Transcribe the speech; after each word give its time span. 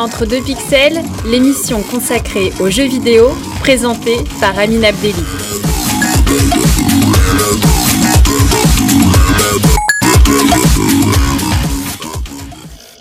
Entre 0.00 0.24
deux 0.24 0.40
pixels, 0.40 1.02
l'émission 1.26 1.82
consacrée 1.82 2.54
aux 2.58 2.70
jeux 2.70 2.88
vidéo, 2.88 3.32
présentée 3.60 4.16
par 4.40 4.58
Amine 4.58 4.82
Abdelli. 4.82 5.12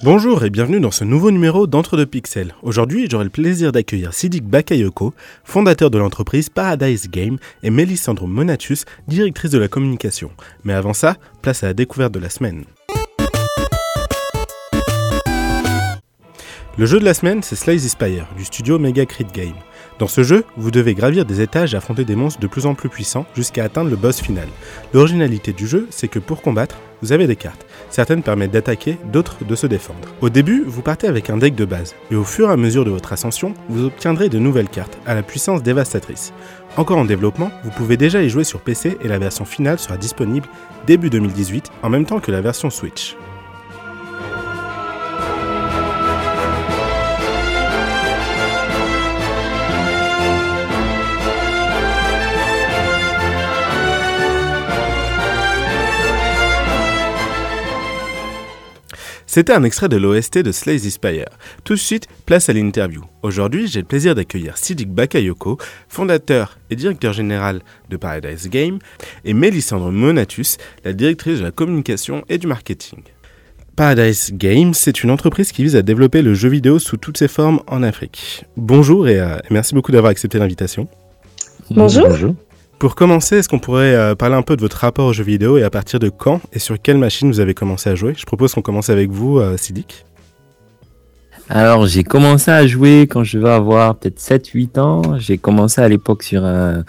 Bonjour 0.04 0.43
et 0.43 0.50
bienvenue 0.50 0.82
dans 0.82 0.91
ce 0.91 1.05
nouveau 1.05 1.32
numéro 1.32 1.68
d'Entre 1.68 1.96
deux 1.96 2.05
pixels. 2.05 2.54
Aujourd'hui, 2.64 3.07
j'aurai 3.09 3.23
le 3.23 3.29
plaisir 3.29 3.71
d'accueillir 3.71 4.13
Sidik 4.13 4.43
Bakayoko, 4.43 5.13
fondateur 5.45 5.89
de 5.89 5.97
l'entreprise 5.97 6.50
Paradise 6.50 7.09
Game, 7.09 7.38
et 7.63 7.70
Mélissandre 7.70 8.27
Monatus, 8.27 8.84
directrice 9.07 9.52
de 9.52 9.57
la 9.57 9.70
communication. 9.70 10.31
Mais 10.66 10.73
avant 10.73 10.93
ça, 10.93 11.16
place 11.41 11.63
à 11.63 11.68
la 11.68 11.73
découverte 11.73 12.13
de 12.13 12.20
la 12.20 12.29
semaine. 12.29 12.66
Le 16.80 16.86
jeu 16.86 16.98
de 16.98 17.04
la 17.04 17.14
semaine, 17.14 17.44
c'est 17.44 17.58
Slice 17.58 17.90
Spire, 17.90 18.26
du 18.38 18.46
studio 18.46 18.80
Mega 18.80 19.06
Crit 19.06 19.28
Game. 19.34 19.52
Dans 20.00 20.08
ce 20.08 20.24
jeu, 20.24 20.46
vous 20.56 20.72
devez 20.72 20.94
gravir 20.94 21.26
des 21.26 21.42
étages 21.42 21.74
et 21.74 21.78
affronter 21.78 22.05
des 22.05 22.16
monstres 22.16 22.40
de 22.40 22.48
plus 22.48 22.66
en 22.66 22.74
plus 22.74 22.88
puissants 22.88 23.26
jusqu'à 23.36 23.66
atteindre 23.66 23.90
le 23.90 23.98
boss 23.98 24.22
final. 24.22 24.48
L'originalité 24.94 25.52
du 25.52 25.68
jeu, 25.68 25.88
c'est 25.90 26.08
que 26.08 26.20
pour 26.20 26.42
combattre, 26.42 26.78
vous 27.02 27.12
avez 27.12 27.28
des 27.28 27.36
cartes. 27.36 27.66
Certaines 27.90 28.24
permettent 28.24 28.52
d'attaquer, 28.52 28.98
d'autres 29.12 29.44
de 29.44 29.55
se 29.55 29.68
défendre. 29.68 30.08
Au 30.22 30.30
début, 30.30 30.64
vous 30.66 30.82
partez 30.82 31.08
avec 31.08 31.30
un 31.30 31.36
deck 31.36 31.54
de 31.54 31.66
base, 31.66 31.96
et 32.12 32.16
au 32.16 32.24
fur 32.24 32.50
et 32.50 32.54
à 32.54 32.55
mesure 32.55 32.86
de 32.86 32.91
votre 32.91 33.12
ascension, 33.12 33.55
vous 33.68 33.84
obtiendrez 33.84 34.30
de 34.30 34.40
nouvelles 34.40 34.70
cartes, 34.70 34.98
à 35.05 35.16
la 35.16 35.22
puissance 35.22 35.62
dévastatrice. 35.62 36.32
Encore 36.77 37.00
en 37.00 37.04
développement, 37.04 37.52
vous 37.66 37.72
pouvez 37.72 37.98
déjà 37.98 38.24
y 38.24 38.30
jouer 38.30 38.46
sur 38.46 38.62
PC 38.62 38.98
et 39.02 39.10
la 39.10 39.20
version 39.20 39.44
finale 39.44 39.80
sera 39.80 39.98
disponible 39.98 40.48
début 40.88 41.10
2018, 41.10 41.72
en 41.84 41.90
même 41.90 42.05
temps 42.05 42.22
que 42.22 42.32
la 42.32 42.40
version 42.40 42.70
Switch. 42.70 43.18
C'était 59.32 59.54
un 59.54 59.63
extrait 59.63 59.90
de 59.90 59.96
l'OST 59.96 60.40
de 60.40 60.52
Slay 60.52 60.80
the 60.80 60.90
Spire. 60.90 61.27
Tout 61.63 61.76
de 61.76 61.80
suite, 61.80 62.08
place 62.26 62.49
à 62.49 62.54
l'interview. 62.54 63.04
Aujourd'hui, 63.22 63.68
j'ai 63.68 63.82
le 63.82 63.86
plaisir 63.86 64.16
d'accueillir 64.16 64.58
Sidik 64.58 64.90
Bakayoko, 64.90 65.59
fondateur 65.88 66.58
et 66.72 66.75
directeur 66.75 67.13
général 67.13 67.62
de 67.91 67.97
Paradise 67.97 68.50
Game, 68.50 68.80
et 69.25 69.36
Mélissandre 69.36 69.91
Monatus, 69.91 70.58
la 70.84 70.94
directrice 70.94 71.38
de 71.38 71.44
la 71.44 71.52
communication 71.52 72.24
et 72.28 72.40
du 72.40 72.47
marketing. 72.47 73.03
Paradise 73.75 74.31
Game, 74.34 74.74
c'est 74.74 75.03
une 75.03 75.12
entreprise 75.12 75.52
qui 75.52 75.62
vise 75.62 75.75
à 75.75 75.84
développer 75.84 76.24
le 76.24 76.34
jeu 76.34 76.50
vidéo 76.50 76.80
sous 76.80 76.97
toutes 76.97 77.19
ses 77.19 77.28
formes 77.28 77.62
en 77.68 77.84
Afrique. 77.84 78.46
Bonjour 78.58 79.08
et 79.08 79.19
euh, 79.19 79.38
merci 79.52 79.75
beaucoup 79.75 79.91
d'avoir 79.91 80.09
accepté 80.09 80.40
l'invitation. 80.40 80.88
Bonjour. 81.69 82.09
Bonjour. 82.09 82.34
Pour 82.80 82.96
commencer, 82.96 83.35
est-ce 83.35 83.50
qu'on 83.50 83.59
pourrait 83.59 83.94
euh, 83.94 84.16
parler 84.16 84.35
un 84.35 84.41
peu 84.41 84.56
de 84.56 84.62
votre 84.62 84.78
rapport 84.78 85.08
aux 85.08 85.12
jeux 85.12 85.25
vidéo 85.25 85.58
et 85.58 85.63
à 85.63 85.69
partir 85.69 86.00
de 86.00 86.08
quand 86.08 86.40
et 86.53 86.59
sur 86.59 86.81
quelle 86.81 86.97
machine 86.97 87.30
vous 87.30 87.41
avez 87.41 87.53
commencé 87.53 87.90
à 87.90 87.96
jouer? 87.96 88.13
Je 88.18 88.25
propose 88.25 88.53
qu'on 88.53 88.62
commence 88.62 88.90
avec 88.90 89.09
vous, 89.09 89.38
euh, 89.38 89.58
Sidik. 89.58 90.06
Alors, 91.50 91.88
j'ai 91.88 92.06
commencé 92.06 92.52
à 92.52 92.66
jouer 92.66 93.02
quand 93.02 93.25
je 93.25 93.38
vais 93.38 93.50
avoir 93.50 93.96
peut-être 93.96 94.19
7-8 94.19 94.80
ans. 94.80 95.19
J'ai 95.19 95.38
commencé 95.38 95.81
à 95.81 95.90
l'époque 95.90 96.24
sur 96.24 96.46
un, 96.46 96.86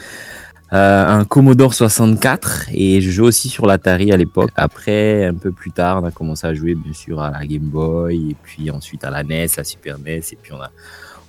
euh, 0.73 1.07
un 1.09 1.25
Commodore 1.25 1.75
64 1.75 2.69
et 2.73 3.01
je 3.01 3.11
jouais 3.11 3.27
aussi 3.27 3.49
sur 3.49 3.67
l'Atari 3.67 4.13
à 4.13 4.17
l'époque. 4.17 4.51
Après, 4.55 5.25
un 5.25 5.35
peu 5.35 5.51
plus 5.51 5.73
tard, 5.73 6.01
on 6.05 6.07
a 6.07 6.13
commencé 6.13 6.47
à 6.47 6.55
jouer 6.55 6.77
bien 6.77 6.93
sûr 6.93 7.21
à 7.21 7.33
la 7.33 7.45
Game 7.45 7.63
Boy 7.63 8.31
et 8.31 8.37
puis 8.41 8.71
ensuite 8.71 9.03
à 9.03 9.11
la 9.11 9.25
NES, 9.25 9.49
la 9.57 9.65
Super 9.65 9.99
NES 9.99 10.21
et 10.31 10.39
puis 10.41 10.53
on 10.53 10.61
a 10.61 10.71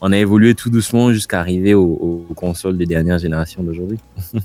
on 0.04 0.12
a 0.12 0.18
évolué 0.18 0.56
tout 0.56 0.72
doucement 0.72 1.14
jusqu'à 1.14 1.40
arriver 1.40 1.76
aux, 1.76 2.26
consoles 2.36 2.76
des 2.76 2.88
dernières 2.88 3.20
générations 3.20 3.62
d'aujourd'hui. 3.62 4.00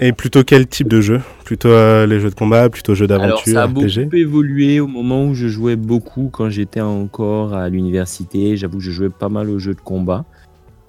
Et 0.00 0.12
plutôt 0.12 0.44
quel 0.44 0.68
type 0.68 0.86
de 0.86 1.00
jeu? 1.00 1.20
Plutôt 1.44 1.70
euh, 1.70 2.06
les 2.06 2.20
jeux 2.20 2.30
de 2.30 2.34
combat, 2.34 2.70
plutôt 2.70 2.94
jeux 2.94 3.08
d'aventure 3.08 3.52
ça 3.52 3.64
a 3.64 3.66
beaucoup 3.66 4.14
évolué 4.14 4.78
au 4.78 4.86
moment 4.86 5.24
où 5.24 5.34
je 5.34 5.48
jouais 5.48 5.74
beaucoup 5.74 6.28
quand 6.32 6.50
j'étais 6.50 6.80
encore 6.80 7.54
à 7.54 7.68
l'université. 7.68 8.56
J'avoue 8.56 8.78
que 8.78 8.84
je 8.84 8.92
jouais 8.92 9.08
pas 9.08 9.28
mal 9.28 9.50
aux 9.50 9.58
jeux 9.58 9.74
de 9.74 9.80
combat 9.80 10.24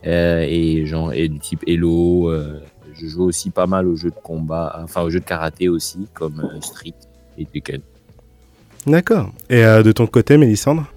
euh, 0.06 0.46
et 0.48 0.86
genre 0.86 1.12
et 1.14 1.28
du 1.28 1.40
type 1.40 1.64
Hello. 1.66 2.30
Euh, 2.30 2.60
je 2.94 3.08
jouais 3.08 3.26
aussi 3.26 3.50
pas 3.50 3.66
mal 3.66 3.88
aux 3.88 3.96
jeux 3.96 4.12
de 4.12 4.22
combat, 4.22 4.80
enfin 4.84 5.02
aux 5.02 5.10
jeux 5.10 5.22
de 5.22 5.26
karaté 5.26 5.70
aussi 5.70 6.08
comme 6.14 6.48
Street 6.62 6.94
et 7.40 7.46
Tekken. 7.46 7.82
D'accord. 8.86 9.32
Et 9.50 9.64
de 9.64 9.92
ton 9.92 10.06
côté, 10.06 10.38
Mélissandre? 10.38 10.93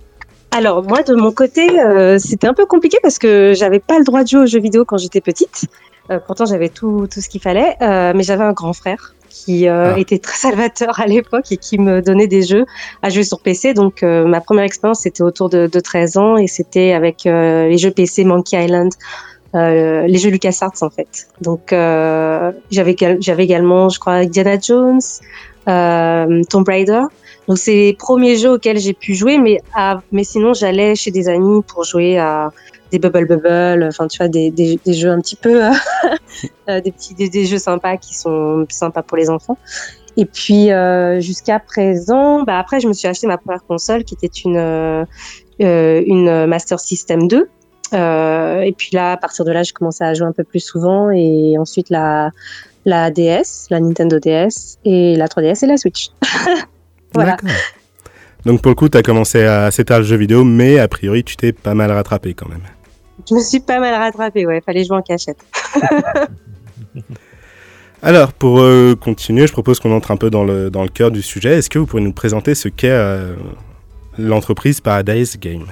Alors 0.56 0.83
moi 0.83 1.03
de 1.03 1.15
mon 1.15 1.33
côté, 1.33 1.81
euh, 1.81 2.19
c'était 2.19 2.47
un 2.47 2.55
peu 2.55 2.65
compliqué 2.65 2.97
parce 3.03 3.19
que 3.19 3.53
j'avais 3.55 3.78
pas 3.78 3.99
le 3.99 4.05
droit 4.05 4.22
de 4.22 4.28
jouer 4.28 4.41
aux 4.41 4.47
jeux 4.47 4.61
vidéo 4.61 4.84
quand 4.87 4.97
j'étais 4.97 5.21
petite. 5.21 5.67
Euh, 6.11 6.19
pourtant 6.25 6.47
j'avais 6.47 6.71
tout, 6.71 7.06
tout 7.12 7.21
ce 7.21 7.28
qu'il 7.28 7.43
fallait, 7.43 7.77
euh, 7.83 8.12
mais 8.15 8.22
j'avais 8.22 8.44
un 8.44 8.53
grand 8.53 8.72
frère 8.72 9.15
qui 9.28 9.69
ah. 9.69 9.94
était 9.99 10.19
très 10.19 10.37
salvateur 10.37 10.99
à 10.99 11.06
l'époque 11.06 11.53
et 11.53 11.59
qui 11.59 11.78
me 11.78 12.00
donnait 12.00 12.27
des 12.27 12.43
jeux 12.43 12.65
à 13.03 13.11
jouer 13.11 13.22
sur 13.22 13.41
PC. 13.41 13.75
Donc 13.75 14.03
ma 14.03 14.41
première 14.41 14.65
expérience 14.65 15.00
c'était 15.00 15.22
autour 15.22 15.50
de, 15.50 15.67
de, 15.67 15.81
13 15.81 16.17
ans 16.17 16.37
et 16.39 16.47
c'était 16.47 16.93
avec 16.93 17.25
les 17.25 17.77
jeux 17.77 17.91
PC 17.91 18.25
Monkey 18.25 18.65
Island. 18.65 18.93
les 19.53 20.19
jeux 20.19 20.31
LucasArts 20.31 20.81
en 20.81 20.88
fait. 20.88 21.28
Donc 21.43 21.67
j'avais 21.71 22.97
j'avais 23.21 23.44
également, 23.44 23.91
je 23.91 23.99
crois, 23.99 24.15
Indiana 24.15 24.59
Jones, 24.59 25.03
Tomb 25.66 26.65
Raider. 26.66 27.03
Donc 27.49 27.59
c'est 27.59 27.75
les 27.75 27.93
premiers 27.93 28.37
jeux 28.37 28.53
auxquels 28.53 28.78
j'ai 28.78 28.93
pu 28.93 29.15
jouer, 29.15 29.38
mais, 29.38 29.60
mais 30.10 30.25
sinon 30.25 30.53
j'allais 30.54 30.94
chez 30.94 31.10
des 31.10 31.28
amis 31.28 31.62
pour 31.62 31.84
jouer 31.84 32.19
à 32.19 32.50
des 32.91 32.99
Bubble 32.99 33.27
Bubble, 33.27 33.84
enfin 33.84 34.06
tu 34.06 34.19
vois, 34.19 34.28
des, 34.28 34.50
des, 34.50 34.78
jeux 34.93 35.10
un 35.10 35.21
petit 35.21 35.37
peu, 35.37 35.65
euh, 35.65 36.81
des 36.81 36.93
petits 36.93 37.15
des, 37.15 37.44
jeux 37.47 37.59
sympas 37.59 37.97
qui 37.97 38.15
sont 38.15 38.66
sympas 38.69 39.03
pour 39.03 39.16
les 39.16 39.31
enfants. 39.31 39.59
Et 40.16 40.25
puis 40.25 40.72
euh, 40.72 41.21
jusqu'à 41.21 41.59
présent, 41.59 42.43
bah 42.43 42.59
après 42.59 42.81
je 42.81 42.88
me 42.88 42.93
suis 42.93 43.06
acheté 43.06 43.26
ma 43.26 43.38
première 43.38 43.65
console 43.65 44.05
qui 44.05 44.15
était 44.15 44.31
une 44.44 44.56
euh, 44.56 45.05
une 45.60 46.47
Master 46.47 46.81
System 46.81 47.28
2. 47.28 47.49
et 47.93 48.75
puis 48.76 48.91
là, 48.93 49.12
à 49.12 49.16
partir 49.16 49.44
de 49.44 49.53
là, 49.53 49.62
j'ai 49.62 49.72
commencé 49.72 50.05
à 50.05 50.15
jouer 50.15 50.26
un 50.26 50.32
peu 50.32 50.44
plus 50.44 50.60
souvent 50.60 51.10
et 51.10 51.56
ensuite 51.59 51.91
la 51.91 52.31
la 52.86 53.10
DS, 53.10 53.66
la 53.70 53.80
Nintendo 53.80 54.19
DS 54.19 54.78
et 54.84 55.16
la 55.16 55.26
3DS 55.26 55.64
et 55.64 55.66
la 55.66 55.76
Switch. 55.76 56.08
Donc 58.47 58.62
pour 58.62 58.70
le 58.70 58.74
coup, 58.76 58.88
tu 58.88 58.97
as 58.97 59.02
commencé 59.02 59.42
à 59.44 59.70
tard 59.70 59.98
le 59.98 60.04
jeu 60.04 60.16
vidéo, 60.16 60.44
mais 60.44 60.78
a 60.78 60.88
priori, 60.88 61.25
tu 61.25 61.36
t'es 61.36 61.52
pas 61.52 61.75
mal 61.75 61.91
rattrapé 61.91 62.32
quand 62.32 62.48
même. 62.48 62.62
Je 63.28 63.34
me 63.34 63.41
suis 63.41 63.60
pas 63.60 63.80
mal 63.80 63.94
rattrapé, 63.94 64.46
ouais, 64.46 64.62
fallait 64.64 64.84
jouer 64.84 64.98
en 64.98 65.02
cachette. 65.02 65.44
Alors, 68.02 68.32
pour 68.32 68.60
euh, 68.60 68.94
continuer, 68.94 69.48
je 69.48 69.52
propose 69.52 69.80
qu'on 69.80 69.91
entre 69.91 70.12
un 70.12 70.16
peu 70.16 70.30
dans 70.30 70.44
le, 70.44 70.70
dans 70.70 70.84
le 70.84 70.88
cœur 70.88 71.10
du 71.10 71.22
sujet. 71.22 71.58
Est-ce 71.58 71.69
que 71.69 71.80
vous 71.80 71.86
pourriez 71.86 72.04
nous 72.04 72.12
présenter 72.12 72.54
ce 72.54 72.69
qu'est 72.69 72.91
euh, 72.91 73.34
l'entreprise 74.16 74.80
Paradise 74.80 75.38
Game 75.41 75.66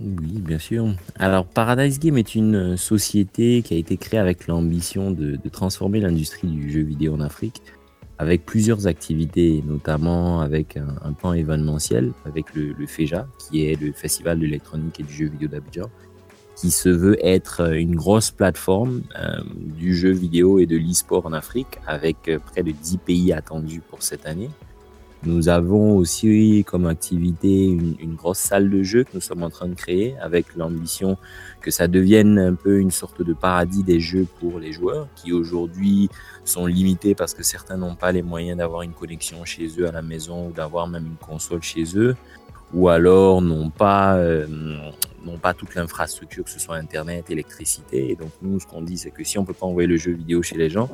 Oui, 0.00 0.40
bien 0.40 0.58
sûr. 0.58 0.94
Alors, 1.16 1.44
Paradise 1.44 1.98
Game 1.98 2.18
est 2.18 2.34
une 2.34 2.76
société 2.76 3.62
qui 3.62 3.74
a 3.74 3.76
été 3.76 3.96
créée 3.96 4.20
avec 4.20 4.46
l'ambition 4.46 5.10
de, 5.10 5.36
transformer 5.50 6.00
l'industrie 6.00 6.48
du 6.48 6.70
jeu 6.70 6.82
vidéo 6.82 7.14
en 7.14 7.20
Afrique 7.20 7.62
avec 8.20 8.44
plusieurs 8.44 8.88
activités, 8.88 9.62
notamment 9.64 10.40
avec 10.40 10.76
un, 10.76 11.12
plan 11.12 11.32
événementiel, 11.32 12.12
avec 12.24 12.52
le, 12.54 12.72
le, 12.72 12.86
FEJA, 12.86 13.28
qui 13.38 13.64
est 13.64 13.80
le 13.80 13.92
Festival 13.92 14.40
de 14.40 14.44
l'électronique 14.44 14.98
et 14.98 15.04
du 15.04 15.12
jeu 15.12 15.26
vidéo 15.26 15.48
d'Abidjan, 15.48 15.88
qui 16.56 16.72
se 16.72 16.88
veut 16.88 17.16
être 17.24 17.72
une 17.72 17.94
grosse 17.94 18.32
plateforme 18.32 19.02
euh, 19.16 19.40
du 19.56 19.94
jeu 19.94 20.10
vidéo 20.10 20.58
et 20.58 20.66
de 20.66 20.76
l'e-sport 20.76 21.26
en 21.26 21.32
Afrique, 21.32 21.78
avec 21.86 22.28
euh, 22.28 22.40
près 22.40 22.64
de 22.64 22.72
10 22.72 22.98
pays 22.98 23.32
attendus 23.32 23.82
pour 23.88 24.02
cette 24.02 24.26
année. 24.26 24.50
Nous 25.24 25.48
avons 25.48 25.96
aussi 25.96 26.64
comme 26.64 26.86
activité 26.86 27.66
une, 27.66 28.14
grosse 28.14 28.38
salle 28.38 28.70
de 28.70 28.84
jeu 28.84 29.02
que 29.02 29.10
nous 29.14 29.20
sommes 29.20 29.42
en 29.42 29.50
train 29.50 29.66
de 29.66 29.74
créer 29.74 30.16
avec 30.18 30.54
l'ambition 30.54 31.16
que 31.60 31.72
ça 31.72 31.88
devienne 31.88 32.38
un 32.38 32.54
peu 32.54 32.78
une 32.78 32.92
sorte 32.92 33.22
de 33.22 33.32
paradis 33.32 33.82
des 33.82 33.98
jeux 33.98 34.26
pour 34.38 34.60
les 34.60 34.72
joueurs 34.72 35.08
qui 35.16 35.32
aujourd'hui 35.32 36.08
sont 36.44 36.66
limités 36.66 37.16
parce 37.16 37.34
que 37.34 37.42
certains 37.42 37.76
n'ont 37.76 37.96
pas 37.96 38.12
les 38.12 38.22
moyens 38.22 38.58
d'avoir 38.58 38.82
une 38.82 38.92
connexion 38.92 39.44
chez 39.44 39.68
eux 39.80 39.88
à 39.88 39.92
la 39.92 40.02
maison 40.02 40.48
ou 40.48 40.52
d'avoir 40.52 40.86
même 40.86 41.06
une 41.06 41.16
console 41.16 41.62
chez 41.62 41.84
eux 41.96 42.14
ou 42.74 42.88
alors 42.88 43.40
n'ont 43.40 43.70
pas, 43.70 44.16
euh, 44.16 44.46
pas 45.40 45.54
toute 45.54 45.74
l'infrastructure, 45.74 46.44
que 46.44 46.50
ce 46.50 46.60
soit 46.60 46.76
Internet, 46.76 47.30
électricité. 47.30 48.10
Et 48.10 48.16
donc, 48.16 48.30
nous, 48.42 48.60
ce 48.60 48.66
qu'on 48.66 48.82
dit, 48.82 48.98
c'est 48.98 49.10
que 49.10 49.24
si 49.24 49.38
on 49.38 49.44
peut 49.44 49.54
pas 49.54 49.66
envoyer 49.66 49.86
le 49.86 49.96
jeu 49.96 50.12
vidéo 50.12 50.42
chez 50.42 50.56
les 50.56 50.68
gens, 50.68 50.90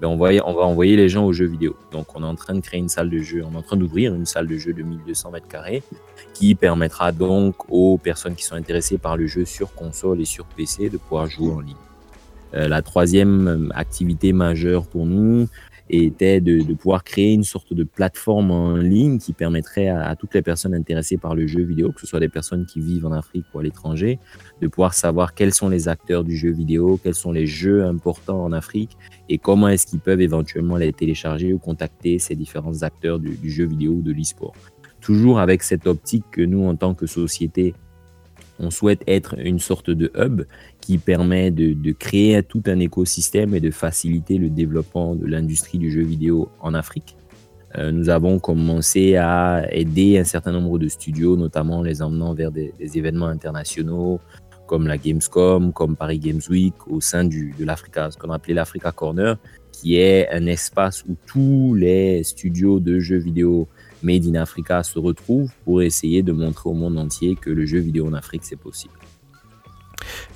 ben 0.00 0.08
on, 0.08 0.16
va, 0.16 0.30
on 0.46 0.54
va 0.54 0.62
envoyer 0.62 0.96
les 0.96 1.08
gens 1.08 1.24
aux 1.24 1.32
jeux 1.32 1.46
vidéo. 1.46 1.76
Donc, 1.92 2.14
on 2.16 2.22
est 2.22 2.26
en 2.26 2.34
train 2.34 2.54
de 2.54 2.60
créer 2.60 2.80
une 2.80 2.88
salle 2.88 3.10
de 3.10 3.18
jeu, 3.18 3.42
on 3.44 3.54
est 3.54 3.58
en 3.58 3.62
train 3.62 3.76
d'ouvrir 3.76 4.14
une 4.14 4.26
salle 4.26 4.46
de 4.46 4.56
jeu 4.56 4.72
de 4.72 4.82
1200 4.82 5.30
mètres 5.30 5.48
carrés 5.48 5.82
qui 6.34 6.54
permettra 6.54 7.12
donc 7.12 7.56
aux 7.68 7.98
personnes 7.98 8.34
qui 8.34 8.44
sont 8.44 8.54
intéressées 8.54 8.98
par 8.98 9.16
le 9.16 9.26
jeu 9.26 9.44
sur 9.44 9.74
console 9.74 10.20
et 10.20 10.24
sur 10.24 10.44
PC 10.44 10.88
de 10.88 10.96
pouvoir 10.96 11.26
jouer 11.26 11.52
en 11.52 11.60
ligne. 11.60 11.74
Euh, 12.54 12.68
la 12.68 12.80
troisième 12.80 13.70
activité 13.74 14.32
majeure 14.32 14.86
pour 14.86 15.04
nous 15.04 15.48
était 15.90 16.40
de, 16.40 16.62
pouvoir 16.74 17.04
créer 17.04 17.32
une 17.32 17.44
sorte 17.44 17.72
de 17.72 17.84
plateforme 17.84 18.50
en 18.50 18.76
ligne 18.76 19.18
qui 19.18 19.32
permettrait 19.32 19.88
à, 19.88 20.14
toutes 20.16 20.34
les 20.34 20.42
personnes 20.42 20.74
intéressées 20.74 21.16
par 21.16 21.34
le 21.34 21.46
jeu 21.46 21.62
vidéo, 21.62 21.92
que 21.92 22.00
ce 22.00 22.06
soit 22.06 22.20
des 22.20 22.28
personnes 22.28 22.66
qui 22.66 22.80
vivent 22.80 23.06
en 23.06 23.12
Afrique 23.12 23.46
ou 23.54 23.58
à 23.58 23.62
l'étranger, 23.62 24.18
de 24.60 24.68
pouvoir 24.68 24.94
savoir 24.94 25.34
quels 25.34 25.54
sont 25.54 25.68
les 25.68 25.88
acteurs 25.88 26.24
du 26.24 26.36
jeu 26.36 26.50
vidéo, 26.50 27.00
quels 27.02 27.14
sont 27.14 27.32
les 27.32 27.46
jeux 27.46 27.84
importants 27.84 28.42
en 28.42 28.52
Afrique 28.52 28.96
et 29.28 29.38
comment 29.38 29.68
est-ce 29.68 29.86
qu'ils 29.86 30.00
peuvent 30.00 30.20
éventuellement 30.20 30.76
les 30.76 30.92
télécharger 30.92 31.52
ou 31.52 31.58
contacter 31.58 32.18
ces 32.18 32.34
différents 32.34 32.82
acteurs 32.82 33.18
du, 33.18 33.36
du 33.36 33.50
jeu 33.50 33.66
vidéo 33.66 33.92
ou 33.92 34.02
de 34.02 34.12
l'e-sport. 34.12 34.54
Toujours 35.00 35.38
avec 35.38 35.62
cette 35.62 35.86
optique 35.86 36.24
que 36.30 36.42
nous, 36.42 36.66
en 36.66 36.76
tant 36.76 36.94
que 36.94 37.06
société, 37.06 37.74
on 38.58 38.70
souhaite 38.70 39.02
être 39.06 39.34
une 39.38 39.58
sorte 39.58 39.90
de 39.90 40.10
hub 40.16 40.42
qui 40.80 40.98
permet 40.98 41.50
de, 41.50 41.92
créer 41.92 42.42
tout 42.42 42.62
un 42.66 42.78
écosystème 42.80 43.54
et 43.54 43.60
de 43.60 43.70
faciliter 43.70 44.38
le 44.38 44.50
développement 44.50 45.14
de 45.14 45.26
l'industrie 45.26 45.78
du 45.78 45.90
jeu 45.90 46.02
vidéo 46.02 46.48
en 46.60 46.74
Afrique. 46.74 47.16
Euh, 47.76 47.92
nous 47.92 48.08
avons 48.08 48.38
commencé 48.38 49.16
à 49.16 49.66
aider 49.70 50.18
un 50.18 50.24
certain 50.24 50.52
nombre 50.52 50.78
de 50.78 50.88
studios, 50.88 51.36
notamment 51.36 51.82
les 51.82 52.00
emmenant 52.02 52.32
vers 52.32 52.50
des, 52.50 52.72
événements 52.80 53.26
internationaux 53.26 54.20
comme 54.66 54.86
la 54.86 54.98
Gamescom, 54.98 55.72
comme 55.72 55.96
Paris 55.96 56.18
Games 56.18 56.42
Week, 56.50 56.74
au 56.88 57.00
sein 57.00 57.24
de 57.24 57.64
l'Africa, 57.64 58.10
ce 58.10 58.18
qu'on 58.18 58.30
appelait 58.30 58.52
l'Africa 58.52 58.92
Corner, 58.92 59.38
qui 59.72 59.96
est 59.96 60.28
un 60.30 60.46
espace 60.46 61.04
où 61.08 61.16
tous 61.26 61.74
les 61.74 62.22
studios 62.22 62.78
de 62.78 62.98
jeux 62.98 63.16
vidéo 63.16 63.66
Made 64.02 64.26
in 64.26 64.34
Africa 64.34 64.82
se 64.82 64.98
retrouve 64.98 65.50
pour 65.64 65.82
essayer 65.82 66.22
de 66.22 66.32
montrer 66.32 66.68
au 66.70 66.74
monde 66.74 66.98
entier 66.98 67.36
que 67.36 67.50
le 67.50 67.66
jeu 67.66 67.78
vidéo 67.78 68.06
en 68.06 68.12
Afrique, 68.12 68.42
c'est 68.44 68.56
possible. 68.56 68.94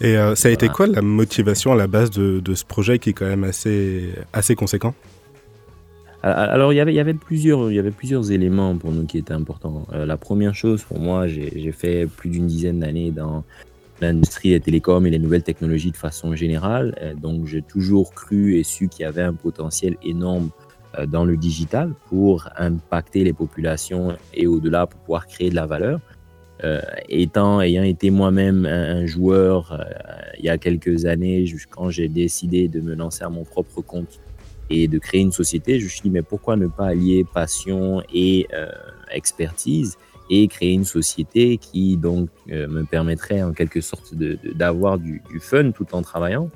Et 0.00 0.16
euh, 0.16 0.34
ça 0.34 0.48
a 0.48 0.50
été 0.50 0.68
quoi 0.68 0.86
la 0.86 1.02
motivation 1.02 1.72
à 1.72 1.76
la 1.76 1.86
base 1.86 2.10
de, 2.10 2.54
ce 2.54 2.64
projet 2.64 2.98
qui 2.98 3.10
est 3.10 3.12
quand 3.12 3.26
même 3.26 3.44
assez, 3.44 4.10
assez 4.32 4.54
conséquent? 4.54 4.94
Alors, 6.24 6.72
il 6.72 6.76
y, 6.76 6.80
avait, 6.80 6.92
il, 6.92 6.96
y 6.96 7.00
avait 7.00 7.14
plusieurs, 7.14 7.68
il 7.72 7.74
y 7.74 7.80
avait 7.80 7.90
plusieurs 7.90 8.30
éléments 8.30 8.76
pour 8.76 8.92
nous 8.92 9.06
qui 9.06 9.18
étaient 9.18 9.32
importants. 9.32 9.88
Euh, 9.92 10.06
la 10.06 10.16
première 10.16 10.54
chose, 10.54 10.84
pour 10.84 11.00
moi, 11.00 11.26
j'ai 11.26 11.72
fait 11.72 12.06
plus 12.06 12.30
d'une 12.30 12.46
dizaine 12.46 12.78
d'années 12.78 13.10
dans 13.10 13.42
l'industrie 14.00 14.50
des 14.50 14.60
télécoms 14.60 15.04
et 15.04 15.10
les 15.10 15.18
nouvelles 15.18 15.42
technologies 15.42 15.90
de 15.90 15.96
façon 15.96 16.36
générale. 16.36 16.96
Euh, 17.02 17.14
donc, 17.14 17.46
j'ai 17.46 17.62
toujours 17.62 18.14
cru 18.14 18.56
et 18.56 18.62
su 18.62 18.88
qu'il 18.88 19.02
y 19.02 19.04
avait 19.04 19.22
un 19.22 19.34
potentiel 19.34 19.96
énorme 20.04 20.50
dans 21.06 21.24
le 21.24 21.36
digital 21.36 21.92
pour 22.08 22.48
impacter 22.56 23.24
les 23.24 23.32
populations 23.32 24.16
et 24.34 24.46
au-delà 24.46 24.86
pour 24.86 25.00
pouvoir 25.00 25.26
créer 25.26 25.50
de 25.50 25.54
la 25.54 25.66
valeur. 25.66 26.00
Euh, 26.64 26.80
étant, 27.08 27.60
ayant 27.60 27.82
été 27.82 28.10
moi-même 28.10 28.66
un, 28.66 29.04
joueur 29.04 29.72
euh, 29.72 29.82
il 30.38 30.44
y 30.44 30.48
a 30.48 30.58
quelques 30.58 31.06
années, 31.06 31.44
quand 31.70 31.90
j'ai 31.90 32.06
décidé 32.06 32.68
de 32.68 32.80
me 32.80 32.94
lancer 32.94 33.24
à 33.24 33.28
mon 33.28 33.42
propre 33.42 33.80
compte 33.80 34.20
et 34.70 34.86
de 34.86 34.98
créer 34.98 35.22
une 35.22 35.32
société, 35.32 35.80
je 35.80 35.84
me 35.84 35.88
suis 35.88 36.02
dit, 36.02 36.10
mais 36.10 36.22
pourquoi 36.22 36.56
ne 36.56 36.68
pas 36.68 36.86
allier 36.86 37.26
passion 37.34 38.02
et 38.14 38.46
expertise 39.10 39.98
et 40.30 40.46
créer 40.46 40.72
une 40.72 40.84
société 40.84 41.58
qui 41.58 41.96
donc 41.96 42.30
me 42.46 42.84
permettrait 42.84 43.42
en 43.42 43.52
quelque 43.52 43.80
sorte 43.80 44.14
d'avoir 44.14 44.98
du, 44.98 45.20
fun 45.40 45.72
tout 45.72 45.86
en 45.92 46.00
travaillant 46.00 46.48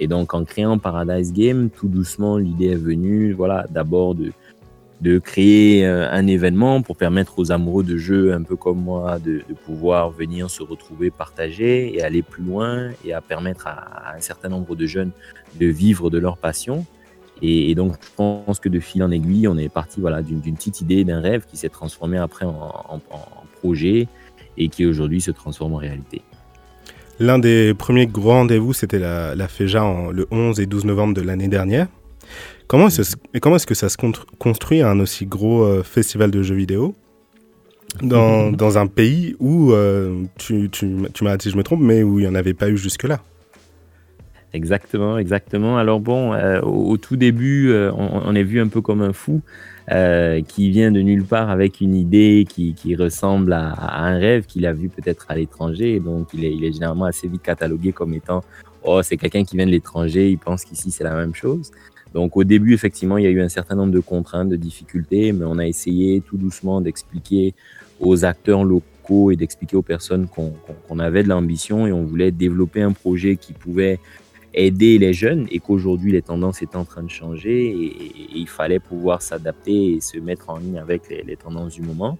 et 0.00 0.08
donc, 0.08 0.32
en 0.32 0.44
créant 0.46 0.78
Paradise 0.78 1.34
Game, 1.34 1.68
tout 1.68 1.86
doucement, 1.86 2.38
l'idée 2.38 2.70
est 2.70 2.74
venue, 2.74 3.34
voilà, 3.34 3.66
d'abord 3.68 4.14
de, 4.14 4.32
de 5.02 5.18
créer 5.18 5.86
euh, 5.86 6.10
un 6.10 6.26
événement 6.26 6.80
pour 6.80 6.96
permettre 6.96 7.38
aux 7.38 7.52
amoureux 7.52 7.84
de 7.84 7.98
jeux 7.98 8.32
un 8.32 8.42
peu 8.42 8.56
comme 8.56 8.80
moi 8.80 9.18
de, 9.18 9.42
pouvoir 9.66 10.10
venir 10.10 10.48
se 10.50 10.62
retrouver, 10.62 11.10
partager 11.10 11.94
et 11.94 12.02
aller 12.02 12.22
plus 12.22 12.42
loin 12.42 12.88
et 13.04 13.12
à 13.12 13.20
permettre 13.20 13.66
à, 13.66 14.14
un 14.16 14.20
certain 14.20 14.48
nombre 14.48 14.74
de 14.74 14.86
jeunes 14.86 15.10
de 15.60 15.66
vivre 15.66 16.08
de 16.08 16.18
leur 16.18 16.38
passion. 16.38 16.86
Et, 17.42 17.74
donc, 17.74 17.94
je 18.00 18.08
pense 18.16 18.58
que 18.58 18.70
de 18.70 18.80
fil 18.80 19.02
en 19.02 19.10
aiguille, 19.10 19.48
on 19.48 19.58
est 19.58 19.70
parti 19.70 20.00
voilà, 20.00 20.22
d'une 20.22 20.40
petite 20.40 20.80
idée, 20.80 21.04
d'un 21.04 21.20
rêve 21.20 21.44
qui 21.46 21.58
s'est 21.58 21.68
transformé 21.68 22.16
après 22.16 22.46
en 22.46 23.00
projet 23.60 24.08
et 24.56 24.68
qui 24.68 24.86
aujourd'hui 24.86 25.20
se 25.20 25.30
transforme 25.30 25.74
en 25.74 25.78
réalité. 25.78 26.22
L'un 27.20 27.38
des 27.38 27.74
premiers 27.74 28.06
gros 28.06 28.30
rendez-vous, 28.30 28.72
c'était 28.72 28.98
la, 28.98 29.34
la 29.34 29.46
FEJA 29.46 29.84
en, 29.84 30.10
le 30.10 30.26
11 30.30 30.58
et 30.58 30.64
12 30.64 30.86
novembre 30.86 31.12
de 31.12 31.20
l'année 31.20 31.48
dernière. 31.48 31.86
Comment 32.66 32.88
est-ce, 32.88 33.14
comment 33.42 33.56
est-ce 33.56 33.66
que 33.66 33.74
ça 33.74 33.90
se 33.90 33.98
construit 34.38 34.80
un 34.80 34.98
aussi 35.00 35.26
gros 35.26 35.62
euh, 35.62 35.82
festival 35.82 36.30
de 36.30 36.42
jeux 36.42 36.54
vidéo 36.54 36.94
dans, 38.02 38.50
dans 38.50 38.78
un 38.78 38.86
pays 38.86 39.36
où, 39.38 39.72
euh, 39.72 40.22
tu, 40.38 40.70
tu, 40.70 40.96
tu 41.12 41.24
m'as 41.24 41.36
dit 41.36 41.44
si 41.44 41.50
je 41.50 41.58
me 41.58 41.62
trompe, 41.62 41.80
mais 41.80 42.02
où 42.02 42.20
il 42.20 42.22
n'y 42.22 42.28
en 42.28 42.34
avait 42.34 42.54
pas 42.54 42.70
eu 42.70 42.78
jusque-là? 42.78 43.20
Exactement, 44.54 45.18
exactement. 45.18 45.76
Alors 45.76 46.00
bon, 46.00 46.32
euh, 46.32 46.60
au, 46.62 46.96
tout 46.96 47.16
début, 47.16 47.70
on, 47.74 48.22
on, 48.24 48.34
est 48.34 48.44
vu 48.44 48.62
un 48.62 48.68
peu 48.68 48.80
comme 48.80 49.02
un 49.02 49.12
fou. 49.12 49.42
Euh, 49.90 50.40
qui 50.42 50.70
vient 50.70 50.92
de 50.92 51.00
nulle 51.00 51.24
part 51.24 51.50
avec 51.50 51.80
une 51.80 51.96
idée 51.96 52.46
qui, 52.48 52.94
ressemble 52.94 53.52
à, 53.52 54.04
un 54.04 54.18
rêve 54.18 54.46
qu'il 54.46 54.64
a 54.66 54.72
vu 54.72 54.88
peut-être 54.88 55.26
à 55.28 55.34
l'étranger. 55.34 55.98
Donc, 55.98 56.28
il 56.32 56.44
est, 56.44 56.54
il 56.54 56.64
est, 56.64 56.72
généralement 56.72 57.06
assez 57.06 57.26
vite 57.26 57.42
catalogué 57.42 57.90
comme 57.90 58.14
étant 58.14 58.44
Oh, 58.84 59.02
c'est 59.02 59.16
quelqu'un 59.16 59.44
qui 59.44 59.56
vient 59.56 59.66
de 59.66 59.72
l'étranger, 59.72 60.30
il 60.30 60.38
pense 60.38 60.64
qu'ici 60.64 60.92
c'est 60.92 61.02
la 61.02 61.14
même 61.14 61.34
chose. 61.34 61.72
Donc, 62.14 62.36
au 62.36 62.44
début, 62.44 62.72
effectivement, 62.72 63.18
il 63.18 63.24
y 63.24 63.26
a 63.26 63.30
eu 63.30 63.40
un 63.40 63.48
certain 63.48 63.74
nombre 63.74 63.92
de 63.92 64.00
contraintes, 64.00 64.48
de 64.48 64.56
difficultés, 64.56 65.32
mais 65.32 65.44
on 65.44 65.58
a 65.58 65.66
essayé 65.66 66.20
tout 66.20 66.36
doucement 66.36 66.80
d'expliquer 66.80 67.54
aux 67.98 68.24
acteurs 68.24 68.62
locaux 68.62 69.32
et 69.32 69.36
d'expliquer 69.36 69.76
aux 69.76 69.82
personnes 69.82 70.28
qu'on 70.28 70.98
avait 71.00 71.24
de 71.24 71.28
l'ambition 71.28 71.88
et 71.88 71.92
on 71.92 72.04
voulait 72.04 72.30
développer 72.30 72.80
un 72.80 72.92
projet 72.92 73.36
qui 73.36 73.52
pouvait 73.52 73.98
aider 74.54 74.98
les 74.98 75.12
jeunes 75.12 75.46
et 75.50 75.60
qu'aujourd'hui 75.60 76.12
les 76.12 76.22
tendances 76.22 76.62
étaient 76.62 76.76
en 76.76 76.84
train 76.84 77.02
de 77.02 77.10
changer 77.10 77.68
et, 77.68 78.12
il 78.34 78.48
fallait 78.48 78.78
pouvoir 78.78 79.22
s'adapter 79.22 79.94
et 79.94 80.00
se 80.00 80.18
mettre 80.18 80.50
en 80.50 80.58
ligne 80.58 80.78
avec 80.78 81.02
les, 81.08 81.36
tendances 81.36 81.74
du 81.74 81.82
moment. 81.82 82.18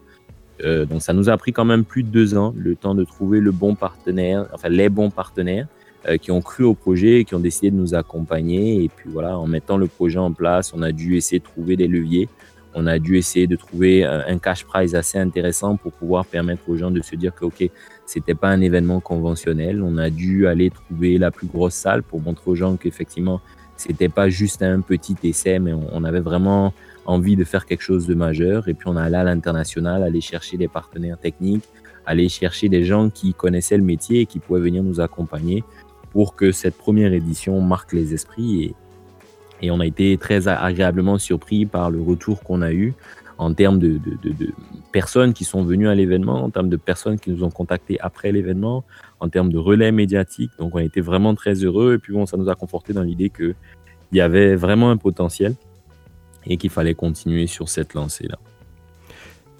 Euh, 0.63 0.85
donc 0.85 1.03
ça 1.03 1.13
nous 1.13 1.29
a 1.31 1.37
pris 1.37 1.53
quand 1.53 1.65
même 1.65 1.85
plus 1.85 2.03
de 2.03 2.09
deux 2.09 2.37
ans, 2.37 2.53
le 2.57 2.77
temps 2.77 2.95
de 2.95 3.05
trouver 3.05 3.41
le 3.41 3.51
bon 3.51 3.75
partenaire, 3.75 4.47
enfin 4.53 4.69
les 4.69 4.89
bons 4.89 5.11
partenaires 5.11 5.67
euh, 6.09 6.17
qui 6.17 6.31
ont 6.31 6.41
cru 6.41 6.65
au 6.65 6.75
projet 6.75 7.21
et 7.21 7.25
qui 7.25 7.35
ont 7.35 7.41
décidé 7.41 7.71
de 7.71 7.77
nous 7.77 7.95
accompagner. 7.95 8.85
Et 8.85 8.89
puis 8.89 9.11
voilà, 9.11 9.39
en 9.39 9.47
mettant 9.47 9.77
le 9.77 9.87
projet 9.87 10.19
en 10.19 10.33
place, 10.33 10.73
on 10.75 10.83
a 10.83 10.93
dû 10.93 11.17
essayer 11.17 11.39
de 11.39 11.45
trouver 11.45 11.77
des 11.77 11.89
leviers. 11.89 12.29
On 12.75 12.87
a 12.87 12.99
dû 12.99 13.17
essayer 13.17 13.47
de 13.47 13.57
trouver 13.57 14.05
un 14.05 14.39
cash 14.39 14.65
prize 14.65 14.95
assez 14.95 15.19
intéressant 15.19 15.77
pour 15.77 15.93
pouvoir 15.93 16.25
permettre 16.25 16.69
aux 16.69 16.77
gens 16.77 16.91
de 16.91 17.03
se 17.03 17.17
dire 17.17 17.35
que 17.35 17.45
ok, 17.45 17.69
c'était 18.07 18.35
pas 18.35 18.49
un 18.49 18.61
événement 18.61 19.01
conventionnel. 19.01 19.83
On 19.83 19.99
a 19.99 20.11
dû 20.11 20.47
aller 20.47 20.71
trouver 20.71 21.19
la 21.19 21.31
plus 21.31 21.47
grosse 21.47 21.75
salle 21.75 22.03
pour 22.03 22.21
montrer 22.21 22.51
aux 22.51 22.55
gens 22.55 22.77
qu'effectivement, 22.77 23.41
c'était 23.77 24.09
pas 24.09 24.29
juste 24.29 24.63
un 24.63 24.81
petit 24.81 25.17
essai, 25.25 25.59
mais 25.59 25.73
on, 25.73 26.05
avait 26.05 26.21
vraiment 26.21 26.75
envie 27.07 27.35
de 27.35 27.45
faire 27.45 27.67
quelque 27.67 27.83
chose 27.83 28.07
de 28.07 28.15
majeur. 28.15 28.69
Et 28.69 28.75
puis 28.75 28.89
on 28.89 28.97
a 28.97 29.03
allé 29.03 29.17
à 29.17 29.25
l'international, 29.25 30.03
aller 30.03 30.21
chercher 30.21 30.57
des 30.57 30.69
partenaires 30.69 31.19
techniques, 31.19 31.65
aller 32.05 32.29
chercher 32.29 32.69
des 32.69 32.85
gens 32.85 33.11
qui 33.11 33.33
connaissaient 33.33 33.79
le 33.79 33.85
métier 33.85 34.21
et 34.21 34.27
qui 34.27 34.39
pouvaient 34.39 34.61
venir 34.61 34.83
nous 34.83 35.01
accompagner 35.01 35.65
pour 36.13 36.35
que 36.35 36.53
cette 36.53 36.77
première 36.77 37.13
édition 37.13 37.61
marque 37.61 37.93
les 37.93 38.13
esprits. 38.13 38.65
Et, 38.65 38.75
et 39.63 39.71
on 39.71 39.81
a 39.81 39.87
été 39.87 40.17
très 40.17 40.49
agréablement 40.49 41.19
surpris 41.19 41.67
par 41.67 41.91
le 41.91 42.01
retour 42.01 42.43
qu'on 42.43 42.63
a 42.63 42.73
eu 42.73 42.95
en 43.39 43.55
termes 43.55 43.79
de, 43.79 43.99
personnes 44.93 45.33
qui 45.33 45.45
sont 45.45 45.65
venues 45.65 45.89
à 45.89 45.95
l'événement, 45.95 46.45
en 46.45 46.51
termes 46.51 46.69
de 46.69 46.77
personnes 46.77 47.19
qui 47.19 47.31
nous 47.31 47.43
ont 47.43 47.51
contactés 47.51 47.99
après 48.01 48.33
l'événement, 48.33 48.85
en 49.19 49.31
termes 49.31 49.51
de 49.51 49.57
relais 49.57 49.93
médiatiques. 49.93 50.51
Donc 50.59 50.75
on 50.75 50.79
a 50.79 50.83
été 50.83 51.01
vraiment 51.01 51.35
très 51.35 51.55
heureux 51.55 51.95
et 51.95 51.99
puis 51.99 52.13
bon, 52.13 52.27
ça 52.27 52.37
nous 52.37 52.51
a 52.51 52.55
conforté 52.55 52.93
dans 52.93 53.03
l'idée 53.03 53.31
qu'il 53.31 53.55
y 54.13 54.21
avait 54.21 54.57
vraiment 54.57 54.91
un 54.91 54.99
potentiel 54.99 55.55
et 56.45 56.59
qu'il 56.59 56.71
fallait 56.71 56.95
continuer 56.95 57.47
sur 57.47 57.71
cette 57.71 57.95
lancée-là. 57.95 58.39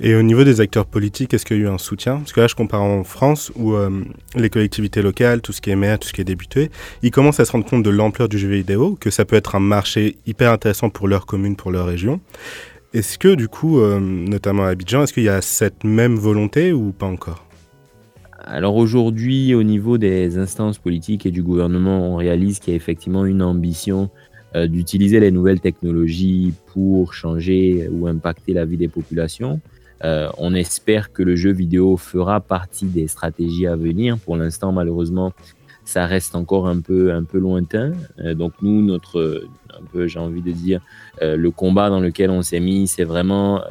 Et 0.03 0.15
au 0.15 0.23
niveau 0.23 0.45
des 0.45 0.63
acteurs 0.63 0.87
politiques, 0.87 1.35
est-ce 1.35 1.45
qu'il 1.45 1.59
y 1.59 1.61
a 1.61 1.65
eu 1.65 1.69
un 1.69 1.77
soutien? 1.77 2.17
Parce 2.17 2.33
que 2.33 2.41
là, 2.41 2.47
je 2.47 2.55
compare 2.55 2.81
en 2.81 3.05
France, 3.05 3.53
où 3.55 3.75
euh, 3.75 3.91
les 4.35 4.49
collectivités 4.49 5.03
locales, 5.03 5.43
tout 5.43 5.53
ce 5.53 5.61
qui 5.61 5.69
est 5.69 5.77
maire, 5.77 5.99
tout 5.99 6.09
ce 6.09 6.15
qui 6.15 6.23
est 6.23 6.25
député, 6.25 6.71
ils 7.03 7.11
commencent 7.11 7.39
à 7.39 7.45
se 7.45 7.53
rendre 7.53 7.67
compte 7.67 7.83
de 7.83 7.91
l'ampleur 7.91 8.31
du 8.31 8.39
jeu 8.39 8.49
vidéo, 8.49 8.97
que 8.99 9.11
ça 9.11 9.27
peut 9.27 9.37
être 9.37 9.57
un 9.57 9.61
marché 9.61 10.17
hyper 10.27 10.53
intéressant 10.53 10.89
pour 10.89 11.07
leur 11.07 11.27
commune, 11.27 11.55
pour 11.55 11.71
leur 11.71 11.85
région. 11.85 12.19
Est-ce 12.95 13.19
que 13.19 13.35
du 13.35 13.49
coup, 13.49 13.79
euh, 13.81 14.01
notamment 14.01 14.65
à 14.65 14.69
Abidjan, 14.69 15.03
est-ce 15.03 15.13
qu'il 15.13 15.25
y 15.25 15.29
a 15.29 15.43
cette 15.43 15.85
même 15.85 16.17
volonté 16.17 16.73
ou 16.73 16.93
pas 16.93 17.07
encore? 17.07 17.45
Alors 18.43 18.77
aujourd'hui, 18.77 19.55
au 19.55 19.63
niveau 19.63 19.99
des 19.99 20.39
instances 20.39 20.79
politiques 20.79 21.27
et 21.27 21.31
du 21.31 21.43
gouvernement, 21.43 22.11
on 22.11 22.17
réalise 22.17 22.59
qu'il 22.59 22.73
y 22.73 22.75
a 22.75 22.77
effectivement 22.77 23.27
une 23.27 23.43
ambition 23.43 24.09
euh, 24.57 24.67
d'utiliser 24.67 25.21
les 25.21 25.31
nouvelles 25.31 25.61
technologies 25.61 26.55
pour 26.73 27.13
changer 27.13 27.87
ou 27.93 28.07
impacter 28.07 28.55
la 28.55 28.65
vie 28.65 28.79
des 28.79 28.89
populations. 28.89 29.61
Euh, 30.05 30.29
on 30.39 30.55
espère 30.55 31.13
que 31.13 31.23
le 31.23 31.37
jeu 31.37 31.53
vidéo 31.53 31.97
fera 31.97 32.41
partie 32.41 32.87
des 32.87 33.09
stratégies 33.09 33.67
à 33.67 33.77
venir. 33.77 34.19
Pour 34.19 34.37
l'instant, 34.37 34.73
malheureusement, 34.73 35.33
ça 35.85 36.07
reste 36.07 36.35
encore 36.35 36.69
un 36.69 36.81
peu, 36.81 37.13
un 37.13 37.25
peu 37.25 37.39
lointain. 37.39 37.93
Euh, 38.21 38.35
donc 38.35 38.53
nous, 38.63 38.83
notre, 38.83 39.47
un 39.71 39.85
peu, 39.93 40.07
j'ai 40.07 40.19
envie 40.19 40.43
de 40.43 40.53
dire, 40.53 40.81
euh, 41.23 41.37
le 41.37 41.51
combat 41.51 41.91
dans 41.91 42.01
lequel 42.01 42.31
on 42.31 42.43
s'est 42.43 42.61
mis, 42.61 42.89
c'est 42.89 43.05
vraiment 43.05 43.63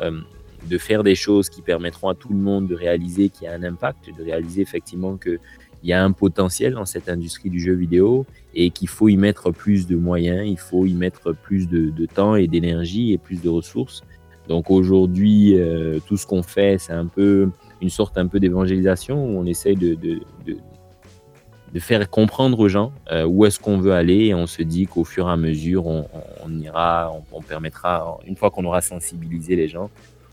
de 0.69 0.77
faire 0.77 1.03
des 1.03 1.15
choses 1.15 1.49
qui 1.49 1.61
permettront 1.61 2.09
à 2.09 2.15
tout 2.15 2.29
le 2.29 2.39
monde 2.39 2.67
de 2.67 2.75
réaliser 2.75 3.29
qu'il 3.29 3.45
y 3.45 3.47
a 3.47 3.53
un 3.53 3.63
impact, 3.63 4.09
de 4.17 4.23
réaliser 4.23 4.61
effectivement 4.61 5.15
qu'il 5.15 5.39
il 5.83 5.89
y 5.89 5.93
a 5.93 6.03
un 6.03 6.11
potentiel 6.11 6.73
dans 6.73 6.85
cette 6.85 7.09
industrie 7.09 7.49
du 7.49 7.59
jeu 7.59 7.73
vidéo 7.73 8.25
et 8.53 8.69
qu'il 8.71 8.87
faut 8.87 9.07
y 9.07 9.17
mettre 9.17 9.51
plus 9.51 9.87
de 9.87 9.95
moyens, 9.95 10.47
il 10.47 10.57
faut 10.57 10.85
y 10.85 10.93
mettre 10.93 11.31
plus 11.31 11.67
de, 11.69 12.05
temps 12.05 12.35
et 12.35 12.47
d'énergie 12.47 13.13
et 13.13 13.17
plus 13.17 13.41
de 13.41 13.49
ressources. 13.49 14.03
Donc 14.49 14.71
aujourd'hui, 14.71 15.53
euh, 15.57 15.99
tout 16.07 16.17
ce 16.17 16.25
qu'on 16.25 16.41
fait, 16.41 16.79
c'est 16.79 16.91
un 16.91 17.05
peu 17.05 17.51
une 17.81 17.91
sorte 17.91 18.17
un 18.17 18.25
peu 18.25 18.39
d'évangélisation 18.39 19.23
où 19.23 19.39
on 19.39 19.45
essaye 19.45 19.75
de, 19.75 19.93
de, 19.93 20.21
de, 21.71 21.79
faire 21.79 22.09
comprendre 22.09 22.59
aux 22.59 22.67
gens 22.67 22.91
euh, 23.11 23.25
où 23.25 23.45
est-ce 23.45 23.59
qu'on 23.59 23.77
veut 23.77 23.93
aller 23.93 24.25
et 24.25 24.33
on 24.33 24.47
se 24.47 24.63
dit 24.63 24.87
qu'au 24.87 25.03
fur 25.03 25.29
et 25.29 25.31
à 25.31 25.37
mesure, 25.37 25.85
on, 25.85 26.59
ira, 26.59 27.13
on, 27.31 27.41
permettra, 27.43 28.17
une 28.25 28.35
fois 28.35 28.49
qu'on 28.49 28.65
aura 28.65 28.81
sensibilisé 28.81 29.55
les 29.55 29.67
gens, 29.67 29.91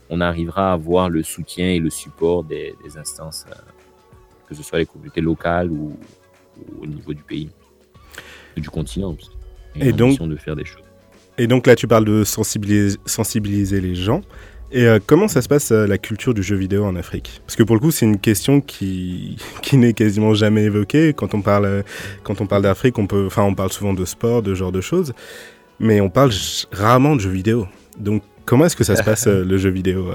on 0.09 0.23
arrivera 0.23 0.71
à 0.71 0.73
avoir 0.73 1.11
le 1.11 1.23
soutien 1.23 1.69
et 1.69 1.79
le 1.79 1.91
support 1.91 2.43
des, 2.43 2.75
instances, 2.97 3.45
euh, 3.51 3.55
que 4.49 4.55
ce 4.55 4.63
soit 4.63 4.79
les 4.79 4.87
communautés 4.87 5.21
locales 5.21 5.71
ou, 5.71 5.95
au 6.81 6.87
niveau 6.87 7.13
du 7.13 7.23
pays, 7.23 7.51
du 8.57 8.71
continent. 8.71 9.15
Et 9.79 9.93
donc, 9.93 10.19
de 10.19 10.37
faire 10.37 10.57
des 10.57 10.65
choses. 10.65 10.86
Et 11.39 11.47
donc 11.47 11.67
là, 11.67 11.77
tu 11.77 11.87
parles 11.87 12.05
de 12.05 12.25
sensibiliser, 12.25 12.99
sensibiliser 13.05 13.81
les 13.81 13.95
gens. 13.95 14.23
Et 14.73 14.87
euh, 14.87 14.99
comment 15.05 15.29
ça 15.29 15.43
se 15.43 15.49
passe 15.49 15.71
euh, 15.71 15.87
la 15.87 15.99
culture 15.99 16.35
du 16.35 16.43
jeu 16.43 16.57
vidéo 16.57 16.85
en 16.85 16.97
Afrique? 16.97 17.41
Parce 17.47 17.57
que 17.57 17.63
pour 17.63 17.77
le 17.77 17.81
coup, 17.81 17.91
c'est 17.91 18.07
une 18.07 18.19
question 18.19 18.61
qui, 18.61 19.37
qui 19.63 19.77
n'est 19.77 19.93
quasiment 19.93 20.35
jamais 20.35 20.65
évoquée. 20.65 21.13
Quand 21.13 21.35
on 21.35 21.43
parle, 21.43 21.85
quand 22.25 22.41
on 22.41 22.47
parle 22.47 22.63
d'Afrique, 22.63 22.99
on, 22.99 23.07
peut, 23.07 23.29
on 23.37 23.55
parle 23.55 23.73
souvent 23.73 23.95
de 23.95 24.05
sport, 24.05 24.43
de 24.43 24.55
ce 24.55 24.59
genre 24.59 24.73
de 24.73 24.81
choses, 24.81 25.13
mais 25.79 26.01
on 26.01 26.09
parle 26.09 26.33
rarement 26.73 27.15
de 27.15 27.21
jeux 27.21 27.31
vidéo. 27.31 27.67
Donc 27.99 28.23
comment 28.45 28.67
est-ce 28.67 28.77
que 28.77 28.85
ça 28.85 28.97
se 28.97 29.03
passe 29.03 29.27
euh, 29.27 29.45
le 29.45 29.59
jeu 29.59 29.71
vidéo 29.71 30.11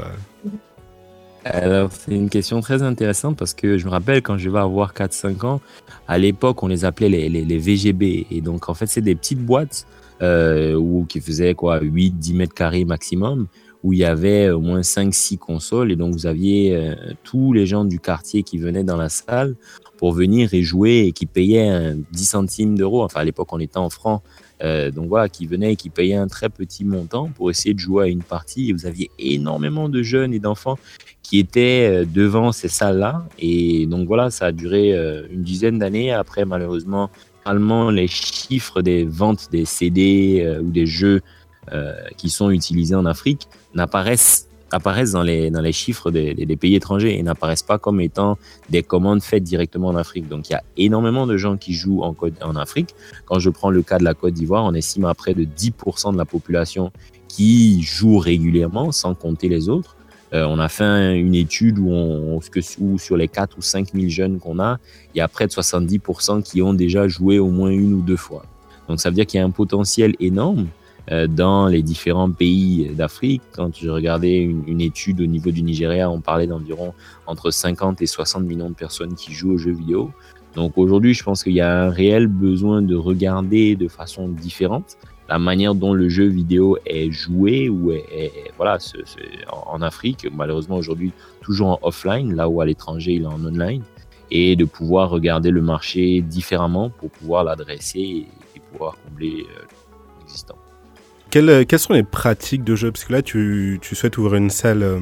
alors, 1.43 1.89
c'est 1.91 2.11
une 2.11 2.29
question 2.29 2.61
très 2.61 2.83
intéressante 2.83 3.35
parce 3.35 3.55
que 3.55 3.79
je 3.79 3.85
me 3.85 3.89
rappelle 3.89 4.21
quand 4.21 4.37
je 4.37 4.47
vais 4.47 4.59
avoir 4.59 4.93
4-5 4.93 5.43
ans, 5.43 5.59
à 6.07 6.19
l'époque, 6.19 6.61
on 6.61 6.67
les 6.67 6.85
appelait 6.85 7.09
les, 7.09 7.29
les, 7.29 7.43
les, 7.43 7.57
VGB. 7.57 8.27
Et 8.29 8.41
donc, 8.41 8.69
en 8.69 8.75
fait, 8.75 8.85
c'est 8.85 9.01
des 9.01 9.15
petites 9.15 9.43
boîtes 9.43 9.87
euh, 10.21 10.75
où, 10.75 11.05
qui 11.05 11.19
faisaient 11.19 11.55
quoi, 11.55 11.79
8-10 11.79 12.35
mètres 12.35 12.53
carrés 12.53 12.85
maximum, 12.85 13.47
où 13.83 13.93
il 13.93 13.99
y 13.99 14.05
avait 14.05 14.49
au 14.49 14.59
moins 14.59 14.81
5-6 14.81 15.37
consoles. 15.37 15.91
Et 15.91 15.95
donc, 15.95 16.13
vous 16.13 16.27
aviez 16.27 16.75
euh, 16.75 16.95
tous 17.23 17.53
les 17.53 17.65
gens 17.65 17.85
du 17.85 17.99
quartier 17.99 18.43
qui 18.43 18.57
venaient 18.57 18.83
dans 18.83 18.97
la 18.97 19.09
salle 19.09 19.55
pour 19.97 20.13
venir 20.13 20.53
et 20.53 20.61
jouer 20.61 21.05
et 21.07 21.11
qui 21.11 21.25
payaient 21.25 21.95
10 22.11 22.25
centimes 22.25 22.77
d'euros. 22.77 23.03
Enfin, 23.03 23.21
à 23.21 23.23
l'époque, 23.23 23.51
on 23.51 23.59
était 23.59 23.77
en 23.77 23.89
francs. 23.89 24.21
Euh, 24.63 24.91
donc 24.91 25.07
voilà, 25.07 25.27
qui 25.27 25.47
venaient 25.47 25.73
et 25.73 25.75
qui 25.75 25.89
payaient 25.89 26.15
un 26.15 26.27
très 26.27 26.49
petit 26.49 26.85
montant 26.85 27.29
pour 27.29 27.49
essayer 27.49 27.73
de 27.73 27.79
jouer 27.79 28.05
à 28.05 28.07
une 28.07 28.21
partie. 28.21 28.69
Et 28.69 28.73
vous 28.73 28.85
aviez 28.85 29.09
énormément 29.17 29.89
de 29.89 30.03
jeunes 30.03 30.33
et 30.33 30.39
d'enfants 30.39 30.77
qui 31.23 31.39
étaient 31.39 32.01
euh, 32.01 32.05
devant 32.05 32.51
ces 32.51 32.67
salles-là. 32.67 33.27
Et 33.39 33.87
donc 33.87 34.07
voilà, 34.07 34.29
ça 34.29 34.47
a 34.47 34.51
duré 34.51 34.91
une 35.31 35.41
dizaine 35.41 35.79
d'années. 35.79 36.11
Après, 36.11 36.45
malheureusement, 36.45 37.09
les 37.45 38.07
chiffres 38.07 38.81
des 38.81 39.05
ventes 39.05 39.49
des 39.51 39.65
CD 39.65 40.59
ou 40.61 40.69
des 40.69 40.85
jeux 40.85 41.21
qui 42.17 42.29
sont 42.29 42.49
utilisés 42.49 42.95
en 42.95 43.05
Afrique 43.05 43.47
n'apparaissent 43.73 44.47
apparaissent 44.71 45.11
dans 45.11 45.23
les, 45.23 45.51
dans 45.51 45.61
les 45.61 45.71
chiffres 45.71 46.11
des, 46.11 46.33
des, 46.33 46.55
pays 46.55 46.75
étrangers 46.75 47.17
et 47.17 47.23
n'apparaissent 47.23 47.63
pas 47.63 47.77
comme 47.77 47.99
étant 47.99 48.37
des 48.69 48.83
commandes 48.83 49.21
faites 49.21 49.43
directement 49.43 49.89
en 49.89 49.95
Afrique. 49.95 50.27
Donc 50.27 50.49
il 50.49 50.53
y 50.53 50.55
a 50.55 50.63
énormément 50.77 51.27
de 51.27 51.37
gens 51.37 51.57
qui 51.57 51.73
jouent 51.73 52.03
en, 52.03 52.15
en 52.41 52.55
Afrique. 52.55 52.95
Quand 53.25 53.39
je 53.39 53.49
prends 53.49 53.69
le 53.69 53.81
cas 53.81 53.97
de 53.97 54.03
la 54.03 54.13
Côte 54.13 54.33
d'Ivoire, 54.33 54.63
on 54.65 54.73
estime 54.73 55.05
à 55.05 55.13
près 55.13 55.33
de 55.33 55.43
10% 55.43 56.13
de 56.13 56.17
la 56.17 56.25
population 56.25 56.91
qui 57.27 57.81
joue 57.81 58.17
régulièrement, 58.17 58.91
sans 58.91 59.15
compter 59.15 59.47
les 59.47 59.69
autres. 59.69 59.95
Euh, 60.33 60.45
on 60.45 60.59
a 60.59 60.69
fait 60.69 61.19
une 61.19 61.35
étude 61.35 61.77
où, 61.79 62.39
sur 62.97 63.17
les 63.17 63.27
4 63.27 63.57
ou 63.57 63.61
5 63.61 63.93
000 63.93 64.07
jeunes 64.09 64.39
qu'on 64.39 64.59
a, 64.59 64.77
il 65.13 65.17
y 65.17 65.21
a 65.21 65.27
près 65.27 65.45
de 65.47 65.51
70% 65.51 66.41
qui 66.43 66.61
ont 66.61 66.73
déjà 66.73 67.07
joué 67.07 67.39
au 67.39 67.49
moins 67.49 67.69
une 67.69 67.93
ou 67.93 68.01
deux 68.01 68.17
fois. 68.17 68.45
Donc 68.87 68.99
ça 68.99 69.09
veut 69.09 69.15
dire 69.15 69.25
qu'il 69.25 69.39
y 69.39 69.43
a 69.43 69.45
un 69.45 69.51
potentiel 69.51 70.15
énorme. 70.19 70.67
Euh, 71.09 71.25
dans 71.25 71.65
les 71.65 71.81
différents 71.81 72.29
pays 72.29 72.91
d'Afrique. 72.93 73.41
Quand 73.53 73.75
je 73.75 73.89
regardais 73.89 74.37
une, 74.43 74.79
étude 74.81 75.19
au 75.19 75.25
niveau 75.25 75.49
du 75.49 75.63
Nigeria, 75.63 76.11
on 76.11 76.21
parlait 76.21 76.45
d'environ 76.45 76.93
entre 77.25 77.49
50 77.49 78.03
et 78.03 78.05
60 78.05 78.43
millions 78.43 78.69
de 78.69 78.75
personnes 78.75 79.15
qui 79.15 79.33
jouent 79.33 79.53
aux 79.53 79.57
jeux 79.57 79.73
vidéo. 79.73 80.11
Donc 80.55 80.77
aujourd'hui, 80.77 81.15
je 81.15 81.23
pense 81.23 81.43
qu'il 81.43 81.53
y 81.53 81.61
a 81.61 81.85
un 81.85 81.89
réel 81.89 82.27
besoin 82.27 82.83
de 82.83 82.95
regarder 82.95 83.75
de 83.75 83.87
façon 83.87 84.27
différente 84.27 84.97
la 85.31 85.39
manière 85.39 85.75
dont 85.75 85.93
le 85.93 86.09
jeu 86.09 86.25
vidéo 86.25 86.77
est 86.85 87.09
joué 87.09 87.69
ou 87.69 87.93
voilà 88.57 88.77
en, 89.49 89.81
Afrique 89.81 90.27
malheureusement 90.29 90.75
aujourd'hui 90.75 91.13
toujours 91.41 91.69
en 91.69 91.79
offline 91.83 92.35
là 92.35 92.49
où 92.49 92.59
à 92.59 92.65
l'étranger 92.65 93.13
il 93.13 93.23
est 93.23 93.33
en 93.37 93.45
online 93.45 93.81
et 94.29 94.57
de 94.57 94.65
pouvoir 94.65 95.09
regarder 95.09 95.49
le 95.51 95.61
marché 95.61 96.21
différemment 96.21 96.89
pour 96.89 97.11
pouvoir 97.11 97.45
l'adresser 97.45 98.27
et, 98.55 98.59
pouvoir 98.71 98.95
combler 99.05 99.45
euh, 99.49 99.65
l'existant. 100.19 100.57
Euh, 101.35 101.63
quelles, 101.65 101.79
sont 101.79 101.93
les 101.93 102.03
pratiques 102.03 102.63
de 102.63 102.75
jeu? 102.75 102.91
Parce 102.91 103.05
que 103.05 103.13
là, 103.13 103.21
tu, 103.21 103.79
souhaites 103.81 104.17
ouvrir 104.17 104.35
une 104.35 104.49
salle, 104.49 104.83
euh, 104.83 104.99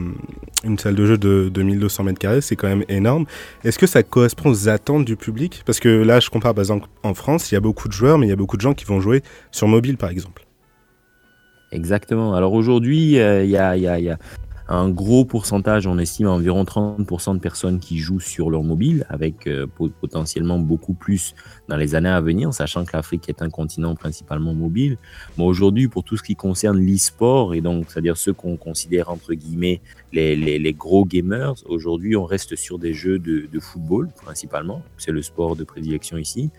une 0.64 0.78
salle 0.78 0.96
de 0.96 1.06
jeu 1.06 1.18
de, 1.18 1.50
2200 1.50 2.04
mètres 2.04 2.20
carrés, 2.20 2.42
c'est 2.42 2.56
quand 2.56 2.68
même 2.68 2.84
énorme. 2.88 3.26
Est-ce 3.64 3.80
que 3.80 3.88
ça 3.88 4.04
correspond 4.04 4.50
aux 4.50 4.70
attentes 4.70 5.06
du 5.06 5.16
public? 5.16 5.64
Parce 5.66 5.80
que 5.80 5.90
là, 5.90 6.20
je 6.20 6.30
compare 6.30 6.54
par 6.54 6.62
exemple 6.62 6.88
en 7.04 7.14
France, 7.14 7.52
il 7.52 7.56
y 7.56 7.58
a 7.58 7.62
beaucoup 7.62 7.88
de 7.88 7.94
joueurs, 7.94 8.18
mais 8.18 8.28
il 8.28 8.30
y 8.30 8.34
a 8.34 8.36
beaucoup 8.36 8.58
de 8.58 8.62
gens 8.62 8.74
qui 8.74 8.86
vont 8.86 9.00
jouer 9.00 9.24
sur 9.52 9.68
mobile, 9.68 9.98
par 9.98 10.10
exemple. 10.10 10.46
Exactement. 11.72 12.34
Alors 12.34 12.54
aujourd'hui, 12.54 13.20
euh, 13.20 13.44
il 13.44 13.50
y, 13.50 13.58
a, 13.58 14.18
un 14.72 14.90
gros 14.90 15.26
pourcentage, 15.26 15.88
on 15.88 15.98
estime 15.98 16.28
environ 16.28 16.64
30% 16.64 17.34
de 17.34 17.40
personnes 17.40 17.80
qui 17.80 17.98
jouent 17.98 18.20
sur 18.20 18.52
leur 18.52 18.62
mobile, 18.62 19.04
avec 19.10 19.48
euh, 19.48 19.66
potentiellement 20.00 20.60
beaucoup 20.60 20.94
plus 20.94 21.34
dans 21.68 21.76
les 21.76 21.96
années 21.96 22.10
à 22.10 22.22
venir, 22.22 22.54
sachant 22.54 22.86
que 22.86 22.92
l'Afrique 22.94 23.28
est 23.30 23.42
un 23.42 23.50
continent 23.50 23.96
principalement 23.96 24.54
mobile. 24.54 24.98
Mais 25.40 25.44
aujourd'hui, 25.44 25.88
pour 25.88 26.04
tout 26.04 26.18
ce 26.18 26.24
qui 26.24 26.36
concerne 26.36 26.78
l'e-sport, 26.78 27.56
et 27.56 27.62
donc, 27.62 27.86
c'est-à-dire 27.90 28.16
ceux 28.16 28.34
qu'on 28.34 28.58
considère 28.58 29.10
entre 29.10 29.34
guillemets 29.34 29.82
les, 30.12 30.74
gros 30.74 31.04
gamers, 31.04 31.56
aujourd'hui, 31.66 32.16
on 32.16 32.26
reste 32.26 32.56
sur 32.56 32.78
des 32.78 32.94
jeux 32.94 33.18
de, 33.18 33.60
football 33.60 34.10
principalement, 34.24 34.84
c'est 34.98 35.12
le 35.12 35.24
sport 35.24 35.56
de 35.56 35.64
prédilection 35.64 36.18
ici, 36.18 36.52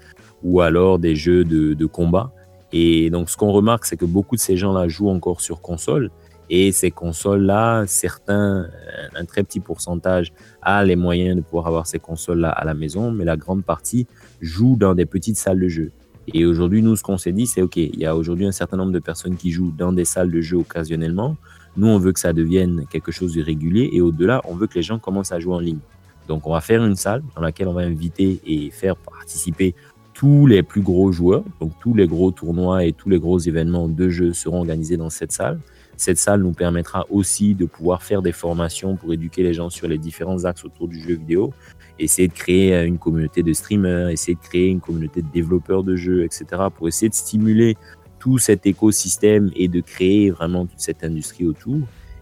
ou 0.42 0.60
alors 0.60 0.98
des 0.98 1.14
jeux 1.14 1.44
de 1.44 1.86
combat. 1.86 2.32
Et 2.72 3.10
donc, 3.10 3.30
ce 3.30 3.36
qu'on 3.36 3.52
remarque, 3.52 3.86
c'est 3.86 3.96
que 3.96 4.04
beaucoup 4.04 4.36
de 4.36 4.40
ces 4.40 4.56
gens-là 4.56 4.88
jouent 4.88 5.10
encore 5.10 5.40
sur 5.40 5.60
console. 5.60 6.10
Et 6.52 6.72
ces 6.72 6.90
consoles-là, 6.90 7.84
certains, 7.86 8.66
un 9.14 9.24
très 9.24 9.44
petit 9.44 9.60
pourcentage 9.60 10.32
a 10.62 10.84
les 10.84 10.96
moyens 10.96 11.36
de 11.36 11.42
pouvoir 11.42 11.68
avoir 11.68 11.86
ces 11.86 12.00
consoles-là 12.00 12.50
à 12.50 12.64
la 12.64 12.74
maison, 12.74 13.12
mais 13.12 13.24
la 13.24 13.36
grande 13.36 13.64
partie 13.64 14.08
joue 14.40 14.74
dans 14.76 14.96
des 14.96 15.06
petites 15.06 15.36
salles 15.36 15.60
de 15.60 15.68
jeu. 15.68 15.92
Et 16.34 16.44
aujourd'hui, 16.44 16.82
nous, 16.82 16.96
ce 16.96 17.04
qu'on 17.04 17.18
s'est 17.18 17.32
dit, 17.32 17.46
c'est 17.46 17.62
OK, 17.62 17.76
il 17.76 17.98
y 17.98 18.04
a 18.04 18.16
aujourd'hui 18.16 18.46
un 18.46 18.52
certain 18.52 18.76
nombre 18.76 18.92
de 18.92 18.98
personnes 18.98 19.36
qui 19.36 19.52
jouent 19.52 19.72
dans 19.76 19.92
des 19.92 20.04
salles 20.04 20.30
de 20.30 20.40
jeu 20.40 20.56
occasionnellement. 20.56 21.36
Nous, 21.76 21.86
on 21.86 21.98
veut 21.98 22.12
que 22.12 22.20
ça 22.20 22.32
devienne 22.32 22.84
quelque 22.90 23.12
chose 23.12 23.34
de 23.34 23.42
régulier 23.42 23.88
et 23.92 24.00
au-delà, 24.00 24.42
on 24.44 24.54
veut 24.54 24.66
que 24.66 24.74
les 24.74 24.82
gens 24.82 24.98
commencent 24.98 25.32
à 25.32 25.38
jouer 25.38 25.54
en 25.54 25.60
ligne. 25.60 25.78
Donc, 26.26 26.48
on 26.48 26.52
va 26.52 26.60
faire 26.60 26.84
une 26.84 26.96
salle 26.96 27.22
dans 27.36 27.42
laquelle 27.42 27.68
on 27.68 27.72
va 27.72 27.82
inviter 27.82 28.40
et 28.44 28.70
faire 28.70 28.96
participer 28.96 29.74
tous 30.14 30.46
les 30.46 30.62
plus 30.62 30.82
gros 30.82 31.12
joueurs. 31.12 31.44
Donc, 31.60 31.72
tous 31.80 31.94
les 31.94 32.08
gros 32.08 32.32
tournois 32.32 32.84
et 32.84 32.92
tous 32.92 33.08
les 33.08 33.20
gros 33.20 33.38
événements 33.38 33.88
de 33.88 34.08
jeu 34.08 34.32
seront 34.32 34.58
organisés 34.58 34.96
dans 34.96 35.10
cette 35.10 35.32
salle. 35.32 35.60
Cette 36.00 36.16
salle 36.16 36.40
nous 36.40 36.52
permettra 36.52 37.04
aussi 37.10 37.54
de 37.54 37.66
pouvoir 37.66 38.02
faire 38.02 38.22
des 38.22 38.32
formations 38.32 38.96
pour 38.96 39.12
éduquer 39.12 39.42
les 39.42 39.52
gens 39.52 39.68
sur 39.68 39.86
les 39.86 39.98
différents 39.98 40.46
axes 40.46 40.64
autour 40.64 40.88
du 40.88 40.98
jeu 40.98 41.16
vidéo, 41.16 41.52
essayer 41.98 42.26
de 42.26 42.32
créer 42.32 42.74
euh, 42.74 42.86
une 42.86 42.96
communauté 42.96 43.42
de 43.42 43.52
streamers, 43.52 44.08
essayer 44.08 44.34
de 44.34 44.40
créer 44.40 44.68
une 44.68 44.80
communauté 44.80 45.20
de 45.20 45.28
développeurs 45.30 45.84
de 45.84 45.96
jeux, 45.96 46.24
etc., 46.24 46.46
pour 46.74 46.88
essayer 46.88 47.10
de 47.10 47.14
stimuler 47.14 47.76
tout 48.18 48.38
cet 48.38 48.64
écosystème 48.64 49.50
et 49.54 49.68
de 49.68 49.82
créer 49.82 50.30
vraiment 50.30 50.64
toute 50.64 50.80
cette 50.80 51.04
industrie 51.04 51.44
autour. 51.44 51.80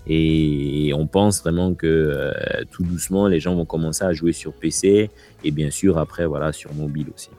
Et 0.09 0.91
on 0.97 1.07
pense 1.07 1.41
vraiment 1.41 1.73
que 1.75 1.87
euh, 1.87 2.33
tout 2.73 2.83
doucement, 2.83 3.29
les 3.29 3.39
gens 3.39 3.55
vont 3.55 3.65
commencer 3.65 4.03
à 4.03 4.13
jouer 4.13 4.33
sur 4.33 4.55
PC 4.55 5.09
et 5.45 5.51
bien 5.53 5.71
sûr 5.71 5.99
après, 5.99 6.27
voilà, 6.27 6.53
sur 6.53 6.75
mobile 6.75 7.07
aussi. 7.15 7.31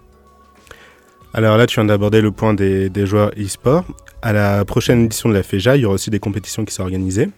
Alors 1.33 1.57
là, 1.57 1.67
tu 1.67 1.75
viens 1.75 1.85
d'aborder 1.85 2.21
le 2.21 2.31
point 2.31 2.55
des, 2.55 3.05
joueurs 3.05 3.31
e-sport. 3.37 3.85
À 4.21 4.33
la 4.33 4.65
prochaine 4.65 5.05
édition 5.05 5.29
de 5.29 5.35
la 5.35 5.43
FEJA, 5.43 5.77
il 5.77 5.81
y 5.81 5.85
aura 5.85 5.93
aussi 5.93 6.09
des 6.09 6.19
compétitions 6.19 6.65
qui 6.65 6.73
sont 6.73 6.81
organisées. 6.81 7.29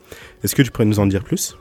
Est-ce 0.44 0.56
que 0.56 0.62
tu 0.62 0.72
pourrais 0.72 0.86
nous 0.86 1.00
en 1.00 1.08
dire 1.08 1.24
plus? 1.24 1.58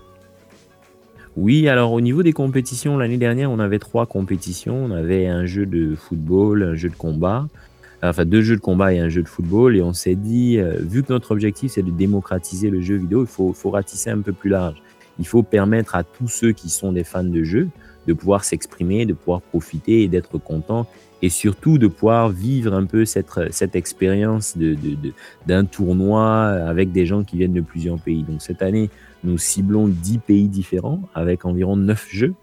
Oui, 1.36 1.68
alors 1.68 1.92
au 1.92 2.00
niveau 2.00 2.22
des 2.22 2.32
compétitions, 2.32 2.96
l'année 2.96 3.16
dernière, 3.16 3.50
on 3.50 3.58
avait 3.58 3.80
trois 3.80 4.06
compétitions. 4.06 4.76
On 4.76 4.92
avait 4.92 5.26
un 5.26 5.44
jeu 5.44 5.66
de 5.66 5.96
football, 5.96 6.62
un 6.62 6.74
jeu 6.76 6.88
de 6.88 6.94
combat, 6.94 7.48
enfin 8.02 8.24
deux 8.24 8.42
jeux 8.42 8.56
de 8.56 8.60
combat 8.60 8.94
et 8.94 9.00
un 9.00 9.08
jeu 9.08 9.22
de 9.22 9.28
football. 9.28 9.76
Et 9.76 9.82
on 9.82 9.92
s'est 9.92 10.14
dit, 10.14 10.58
euh, 10.58 10.76
vu 10.80 11.02
que 11.02 11.12
notre 11.12 11.32
objectif 11.32 11.72
c'est 11.72 11.82
de 11.82 11.90
démocratiser 11.90 12.70
le 12.70 12.80
jeu 12.80 12.96
vidéo, 12.96 13.22
il 13.22 13.28
faut, 13.28 13.52
faut 13.52 13.70
ratisser 13.70 14.10
un 14.10 14.20
peu 14.20 14.32
plus 14.32 14.50
large. 14.50 14.80
Il 15.18 15.26
faut 15.26 15.42
permettre 15.42 15.96
à 15.96 16.04
tous 16.04 16.28
ceux 16.28 16.52
qui 16.52 16.70
sont 16.70 16.92
des 16.92 17.04
fans 17.04 17.24
de 17.24 17.42
jeux 17.42 17.68
de 18.06 18.12
pouvoir 18.12 18.44
s'exprimer, 18.44 19.04
de 19.04 19.12
pouvoir 19.12 19.40
profiter 19.40 20.02
et 20.02 20.08
d'être 20.08 20.38
contents 20.38 20.86
et 21.22 21.28
surtout 21.28 21.78
de 21.78 21.86
pouvoir 21.86 22.30
vivre 22.30 22.74
un 22.74 22.86
peu 22.86 23.04
cette, 23.04 23.30
cette 23.50 23.76
expérience 23.76 24.56
d'un 25.46 25.64
tournoi 25.64 26.46
avec 26.46 26.92
des 26.92 27.06
gens 27.06 27.24
qui 27.24 27.36
viennent 27.36 27.52
de 27.52 27.60
plusieurs 27.60 27.98
pays. 27.98 28.22
Donc 28.22 28.42
cette 28.42 28.62
année, 28.62 28.90
nous 29.24 29.36
ciblons 29.38 29.88
10 29.88 30.18
pays 30.18 30.48
différents 30.48 31.02
avec 31.14 31.44
environ 31.44 31.76
9 31.76 32.08
jeux. 32.10 32.34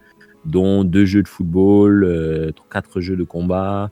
dont 0.45 0.83
deux 0.83 1.05
jeux 1.05 1.23
de 1.23 1.27
football, 1.27 2.53
quatre 2.71 3.01
jeux 3.01 3.17
de 3.17 3.23
combat, 3.23 3.89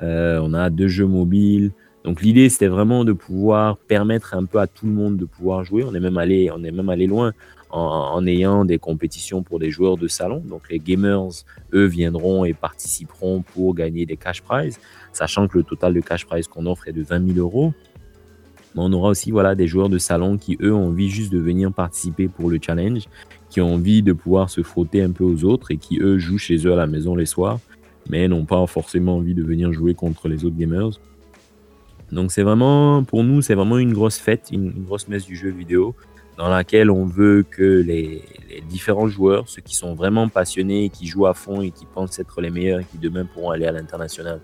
on 0.00 0.54
a 0.54 0.70
deux 0.70 0.88
jeux 0.88 1.06
mobiles. 1.06 1.72
Donc 2.04 2.22
l'idée 2.22 2.48
c'était 2.48 2.68
vraiment 2.68 3.04
de 3.04 3.12
pouvoir 3.12 3.76
permettre 3.76 4.34
un 4.34 4.44
peu 4.44 4.60
à 4.60 4.66
tout 4.66 4.86
le 4.86 4.92
monde 4.92 5.16
de 5.16 5.24
pouvoir 5.26 5.64
jouer. 5.64 5.84
On 5.84 5.92
est 5.94 6.00
même 6.00 6.16
allé, 6.16 6.50
on 6.54 6.62
est 6.64 6.70
même 6.70 6.88
allé 6.88 7.06
loin 7.06 7.32
en, 7.70 8.26
ayant 8.26 8.64
des 8.64 8.78
compétitions 8.78 9.42
pour 9.42 9.58
des 9.58 9.70
joueurs 9.70 9.96
de 9.96 10.08
salon. 10.08 10.42
Donc 10.46 10.70
les 10.70 10.78
gamers, 10.78 11.44
eux, 11.72 11.84
viendront 11.86 12.44
et 12.44 12.54
participeront 12.54 13.42
pour 13.42 13.74
gagner 13.74 14.06
des 14.06 14.16
cash 14.16 14.42
prizes, 14.42 14.78
sachant 15.12 15.48
que 15.48 15.58
le 15.58 15.64
total 15.64 15.94
de 15.94 16.00
cash 16.00 16.26
prize 16.26 16.48
qu'on 16.48 16.66
offre 16.66 16.88
est 16.88 16.92
de 16.92 17.02
20 17.02 17.34
000 17.34 17.38
euros. 17.38 17.72
Mais 18.74 18.82
on 18.82 18.92
aura 18.92 19.10
aussi 19.10 19.30
voilà, 19.30 19.54
des 19.54 19.66
joueurs 19.66 19.88
de 19.88 19.98
salon 19.98 20.36
qui, 20.36 20.56
eux, 20.60 20.74
ont 20.74 20.88
envie 20.88 21.10
juste 21.10 21.32
de 21.32 21.38
venir 21.38 21.72
participer 21.72 22.28
pour 22.28 22.50
le 22.50 22.58
challenge, 22.60 23.04
qui 23.50 23.60
ont 23.60 23.74
envie 23.74 24.02
de 24.02 24.12
pouvoir 24.12 24.50
se 24.50 24.62
frotter 24.62 25.02
un 25.02 25.10
peu 25.10 25.24
aux 25.24 25.44
autres 25.44 25.70
et 25.70 25.76
qui, 25.76 25.98
eux, 26.00 26.18
jouent 26.18 26.38
chez 26.38 26.66
eux 26.66 26.72
à 26.72 26.76
la 26.76 26.86
maison 26.86 27.16
les 27.16 27.26
soirs, 27.26 27.60
mais 28.08 28.28
n'ont 28.28 28.44
pas 28.44 28.66
forcément 28.66 29.16
envie 29.16 29.34
de 29.34 29.42
venir 29.42 29.72
jouer 29.72 29.94
contre 29.94 30.28
les 30.28 30.44
autres 30.44 30.56
gamers. 30.56 30.98
Donc 32.12 32.32
c'est 32.32 32.42
vraiment, 32.42 33.04
pour 33.04 33.24
nous, 33.24 33.42
c'est 33.42 33.54
vraiment 33.54 33.78
une 33.78 33.92
grosse 33.92 34.18
fête, 34.18 34.48
une, 34.50 34.70
grosse 34.84 35.08
messe 35.08 35.26
du 35.26 35.36
jeu 35.36 35.50
vidéo 35.50 35.94
dans 36.38 36.48
laquelle 36.48 36.88
on 36.88 37.04
veut 37.04 37.44
que 37.48 37.82
les, 37.82 38.22
différents 38.68 39.08
joueurs, 39.08 39.48
ceux 39.48 39.60
qui 39.60 39.74
sont 39.74 39.94
vraiment 39.94 40.28
passionnés, 40.28 40.88
qui 40.88 41.06
jouent 41.06 41.26
à 41.26 41.34
fond 41.34 41.60
et 41.60 41.72
qui 41.72 41.84
pensent 41.84 42.18
être 42.20 42.40
les 42.40 42.50
meilleurs 42.50 42.80
et 42.80 42.84
qui 42.84 42.96
demain 42.96 43.24
pourront 43.24 43.50
aller 43.50 43.66
à 43.66 43.72
l'international, 43.72 44.40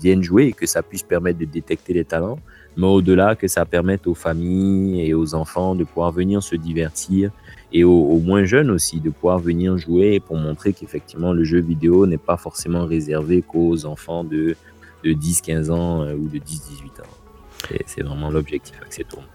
viennent 0.00 0.22
jouer 0.22 0.46
et 0.46 0.52
que 0.52 0.66
ça 0.66 0.82
puisse 0.82 1.02
permettre 1.02 1.38
de 1.38 1.44
détecter 1.44 1.92
les 1.92 2.04
talents, 2.04 2.38
mais 2.78 2.86
au-delà 2.86 3.36
que 3.36 3.46
ça 3.46 3.66
permette 3.66 4.06
aux 4.06 4.14
familles 4.14 5.06
et 5.06 5.12
aux 5.12 5.34
enfants 5.34 5.74
de 5.74 5.84
pouvoir 5.84 6.12
venir 6.12 6.42
se 6.42 6.56
divertir 6.56 7.30
et 7.72 7.84
aux, 7.84 8.18
moins 8.20 8.44
jeunes 8.44 8.70
aussi 8.70 9.00
de 9.00 9.10
pouvoir 9.10 9.38
venir 9.38 9.76
jouer 9.76 10.20
pour 10.20 10.36
montrer 10.36 10.72
qu'effectivement 10.72 11.32
le 11.32 11.44
jeu 11.44 11.60
vidéo 11.60 12.06
n'est 12.06 12.16
pas 12.16 12.38
forcément 12.38 12.86
réservé 12.86 13.42
qu'aux 13.42 13.84
enfants 13.84 14.24
de, 14.24 14.56
de 15.04 15.12
10-15 15.12 15.70
ans 15.70 16.02
euh, 16.02 16.14
ou 16.14 16.26
de 16.28 16.38
10-18 16.38 17.02
ans. 17.02 17.78
C'est 17.86 18.02
vraiment 18.02 18.30
l'objectif 18.30 18.76
avec 18.80 18.92
ces 18.92 19.04
tournois. 19.04 19.33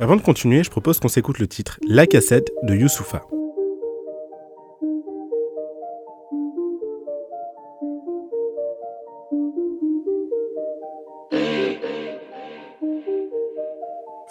Avant 0.00 0.14
de 0.14 0.22
continuer, 0.22 0.62
je 0.62 0.70
propose 0.70 1.00
qu'on 1.00 1.08
s'écoute 1.08 1.40
le 1.40 1.48
titre 1.48 1.80
La 1.88 2.06
cassette 2.06 2.52
de 2.62 2.74
Youssoufa. 2.76 3.22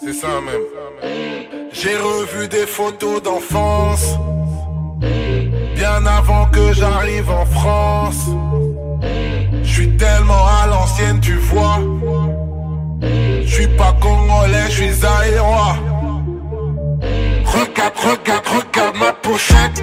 C'est 0.00 0.14
ça 0.14 0.40
même. 0.40 1.70
J'ai 1.70 1.96
revu 1.96 2.48
des 2.48 2.66
photos 2.66 3.22
d'enfance. 3.22 4.16
Bien 5.74 6.06
avant 6.06 6.46
que 6.46 6.72
j'arrive 6.72 7.28
en 7.30 7.44
France. 7.44 8.24
Je 9.62 9.70
suis 9.70 9.96
tellement 9.98 10.46
à 10.62 10.66
l'ancienne, 10.66 11.20
tu 11.20 11.34
vois. 11.34 11.78
Je 13.48 13.54
suis 13.54 13.66
pas 13.66 13.96
congolais, 14.00 14.70
je 14.70 14.74
suis. 14.74 15.04
Regarde, 17.46 17.94
regarde, 17.96 18.46
regarde 18.46 18.96
ma 18.96 19.12
pochette. 19.12 19.82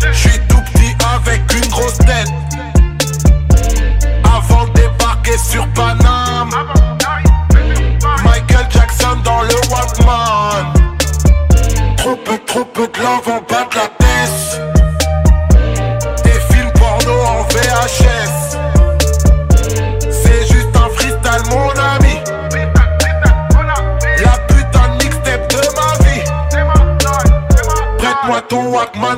Je 0.00 0.16
suis 0.16 0.38
tout 0.48 0.62
petit 0.72 0.94
avec 1.14 1.42
une 1.52 1.68
grosse 1.68 1.98
tête. 1.98 2.30
Avant 4.24 4.66
de 4.66 4.72
débarquer 4.74 5.36
sur 5.38 5.66
Paname. 5.74 6.50
Michael 8.24 8.66
Jackson 8.70 9.16
dans 9.24 9.42
le 9.42 9.56
Walkman. 9.68 10.72
Trop 11.96 12.16
peu, 12.16 12.38
trop 12.46 12.64
peu 12.64 12.86
de 12.86 13.04
en 13.04 13.40
bas 13.50 13.68
la 13.74 13.88
tête. 13.98 14.77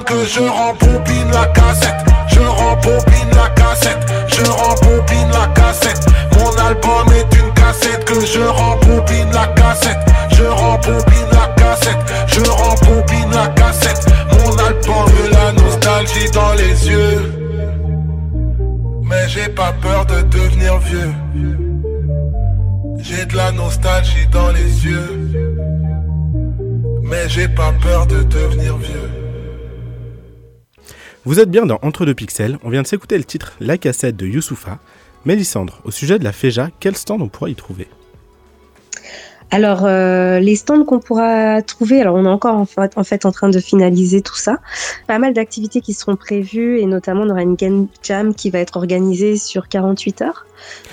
Que 0.06 0.24
je 0.24 0.40
rembobine 0.40 1.30
la 1.32 1.46
cassette. 1.46 2.04
Je 2.28 2.40
rembobine 2.40 3.30
la 3.34 3.48
cassette. 3.50 3.98
Je 4.28 4.42
rembobine 4.44 5.30
la 5.32 5.46
cassette. 5.54 6.06
Mon 6.36 6.50
album 6.64 7.06
est 7.14 7.36
une 7.36 7.52
cassette 7.54 8.04
que 8.04 8.14
je 8.26 8.40
rembobine 8.40 9.30
la 9.32 9.46
cassette. 9.54 9.98
Je 10.32 10.44
rembobine 10.44 11.30
la 11.32 11.48
cassette. 11.56 11.98
Je 12.26 12.40
rembobine 12.40 13.30
la 13.32 13.46
cassette. 13.48 14.06
Mon 14.32 14.58
album 14.58 15.06
de 15.06 15.32
la 15.32 15.52
nostalgie 15.52 16.30
dans 16.32 16.52
les 16.54 16.88
yeux. 16.88 17.32
Mais 19.02 19.28
j'ai 19.28 19.48
pas 19.48 19.72
peur 19.80 20.06
de 20.06 20.22
devenir 20.22 20.78
vieux. 20.78 21.12
J'ai 22.98 23.26
de 23.26 23.36
la 23.36 23.52
nostalgie 23.52 24.26
dans 24.32 24.50
les 24.50 24.84
yeux. 24.84 25.30
Mais 27.02 27.28
j'ai 27.28 27.48
pas 27.48 27.72
peur 27.80 28.06
de 28.06 28.22
devenir. 28.24 28.69
Vous 31.30 31.38
êtes 31.38 31.48
bien 31.48 31.64
dans 31.64 31.78
Entre 31.82 32.06
deux 32.06 32.14
pixels, 32.14 32.58
on 32.64 32.70
vient 32.70 32.82
de 32.82 32.88
s'écouter 32.88 33.16
le 33.16 33.22
titre 33.22 33.52
La 33.60 33.78
cassette 33.78 34.16
de 34.16 34.26
Youssoufa. 34.26 34.80
Mélissandre, 35.24 35.80
au 35.84 35.92
sujet 35.92 36.18
de 36.18 36.24
la 36.24 36.32
FEJA, 36.32 36.70
quel 36.80 36.96
stand 36.96 37.22
on 37.22 37.28
pourra 37.28 37.48
y 37.48 37.54
trouver? 37.54 37.86
Alors, 39.52 39.84
euh, 39.84 40.40
les 40.40 40.56
stands 40.56 40.84
qu'on 40.84 40.98
pourra 40.98 41.62
trouver, 41.62 42.00
alors 42.00 42.16
on 42.16 42.24
est 42.24 42.28
encore 42.28 42.56
en 42.56 42.66
fait, 42.66 42.98
en 42.98 43.04
fait 43.04 43.26
en 43.26 43.30
train 43.30 43.48
de 43.48 43.60
finaliser 43.60 44.22
tout 44.22 44.34
ça. 44.34 44.58
Pas 45.06 45.20
mal 45.20 45.32
d'activités 45.32 45.80
qui 45.80 45.94
seront 45.94 46.16
prévues 46.16 46.80
et 46.80 46.86
notamment 46.86 47.22
on 47.22 47.30
aura 47.30 47.42
une 47.42 47.54
game 47.54 47.86
jam 48.02 48.34
qui 48.34 48.50
va 48.50 48.58
être 48.58 48.76
organisée 48.76 49.36
sur 49.36 49.68
48 49.68 50.22
heures. 50.22 50.46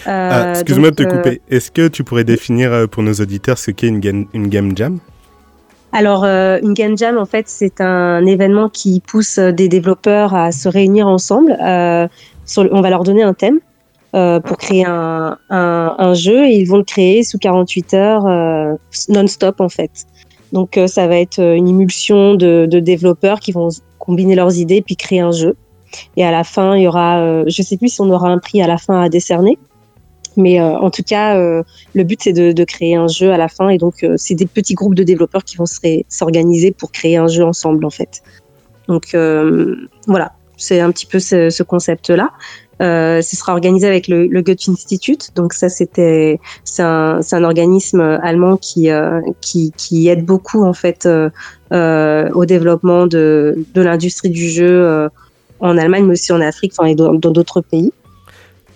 Euh, 0.05 0.29
ah, 0.31 0.51
excuse-moi 0.51 0.91
de 0.91 0.97
te 0.97 1.03
couper. 1.03 1.41
Euh, 1.51 1.55
Est-ce 1.55 1.71
que 1.71 1.87
tu 1.87 2.03
pourrais 2.03 2.25
définir 2.25 2.87
pour 2.91 3.01
nos 3.01 3.13
auditeurs 3.13 3.57
ce 3.57 3.71
qu'est 3.71 3.87
une, 3.87 4.27
une 4.31 4.49
game 4.49 4.77
jam? 4.77 4.99
Alors, 5.91 6.23
euh, 6.23 6.59
Game 6.61 6.97
Jam, 6.97 7.17
en 7.17 7.25
fait, 7.25 7.47
c'est 7.47 7.81
un 7.81 8.25
événement 8.25 8.69
qui 8.69 8.99
pousse 8.99 9.39
des 9.39 9.69
développeurs 9.69 10.35
à 10.35 10.51
se 10.51 10.67
réunir 10.67 11.07
ensemble. 11.07 11.57
Euh, 11.61 12.07
on 12.57 12.81
va 12.81 12.89
leur 12.89 13.03
donner 13.03 13.23
un 13.23 13.33
thème 13.33 13.59
euh, 14.15 14.39
pour 14.39 14.57
créer 14.57 14.85
un, 14.85 16.13
jeu 16.13 16.45
et 16.45 16.55
ils 16.55 16.65
vont 16.65 16.77
le 16.77 16.83
créer 16.83 17.23
sous 17.23 17.37
48 17.37 17.93
heures 17.93 18.77
non-stop, 19.09 19.61
en 19.61 19.69
fait. 19.69 19.91
Donc, 20.53 20.79
ça 20.87 21.07
va 21.07 21.17
être 21.17 21.39
une 21.39 21.67
émulsion 21.67 22.35
de, 22.35 22.65
développeurs 22.65 23.39
qui 23.39 23.51
vont 23.51 23.69
combiner 23.97 24.35
leurs 24.35 24.57
idées 24.57 24.81
puis 24.81 24.95
créer 24.95 25.21
un 25.21 25.31
jeu. 25.31 25.55
Et 26.17 26.25
à 26.25 26.31
la 26.31 26.43
fin, 26.43 26.75
il 26.75 26.83
y 26.83 26.87
aura, 26.87 27.43
je 27.47 27.61
sais 27.61 27.77
plus 27.77 27.89
si 27.89 28.01
on 28.01 28.09
aura 28.09 28.29
un 28.29 28.39
prix 28.39 28.61
à 28.61 28.67
la 28.67 28.77
fin 28.77 29.01
à 29.01 29.09
décerner, 29.09 29.57
mais 30.37 30.61
euh, 30.61 30.77
en 30.77 30.89
tout 30.89 31.03
cas, 31.03 31.37
euh, 31.37 31.63
le 31.93 32.03
but, 32.03 32.21
c'est 32.23 32.33
de, 32.33 32.63
créer 32.63 32.95
un 32.95 33.07
jeu 33.07 33.31
à 33.31 33.37
la 33.37 33.47
fin. 33.47 33.69
Et 33.69 33.77
donc, 33.77 34.03
euh, 34.03 34.13
c'est 34.17 34.35
des 34.35 34.45
petits 34.45 34.75
groupes 34.75 34.95
de 34.95 35.03
développeurs 35.03 35.43
qui 35.43 35.57
vont 35.57 35.65
s'organiser 36.07 36.71
pour 36.71 36.91
créer 36.91 37.17
un 37.17 37.27
jeu 37.27 37.43
ensemble, 37.43 37.83
en 37.85 37.89
fait. 37.89 38.21
Donc, 38.87 39.15
voilà, 40.07 40.31
c'est 40.55 40.79
un 40.79 40.91
petit 40.91 41.05
peu 41.05 41.19
ce, 41.19 41.63
concept-là. 41.63 42.29
ce 42.79 43.35
sera 43.35 43.51
organisé 43.51 43.85
avec 43.87 44.07
le, 44.07 44.27
le 44.27 44.41
Goethe 44.41 44.69
Institute. 44.69 45.31
Donc 45.35 45.51
ça, 45.51 45.67
c'était 45.67 46.39
c'est 46.63 46.83
un, 46.83 47.43
organisme 47.43 47.99
allemand 47.99 48.55
qui, 48.55 48.87
aide 48.87 50.25
beaucoup 50.25 50.63
en 50.63 50.73
fait 50.73 51.05
au 51.71 52.45
développement 52.45 53.07
de, 53.07 53.57
de 53.73 53.81
l'industrie 53.81 54.29
du 54.29 54.47
jeu 54.49 55.09
en 55.59 55.77
Allemagne, 55.77 56.05
mais 56.05 56.13
aussi 56.13 56.31
en 56.31 56.39
Afrique, 56.39 56.71
enfin 56.77 56.87
et 56.87 56.95
dans 56.95 57.13
d'autres 57.13 57.59
pays. 57.59 57.91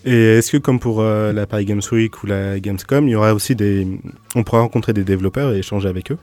Et 0.03 0.37
est-ce 0.37 0.51
que 0.51 0.57
comme 0.57 0.79
pour 0.79 1.01
euh, 1.01 1.31
la 1.31 1.45
Paris 1.45 1.65
Games 1.65 1.81
Week 1.91 2.23
ou 2.23 2.27
la 2.27 2.59
Gamescom, 2.59 3.07
il 3.07 3.11
y 3.11 3.15
aura 3.15 3.33
aussi 3.33 3.55
des, 3.55 3.87
on 4.35 4.43
pourra 4.43 4.61
rencontrer 4.61 4.93
des 4.93 5.03
développeurs 5.03 5.53
et 5.53 5.59
échanger 5.59 5.87
avec 5.87 6.11
eux? 6.11 6.17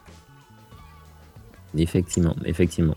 Effectivement, 1.76 2.34
effectivement. 2.44 2.96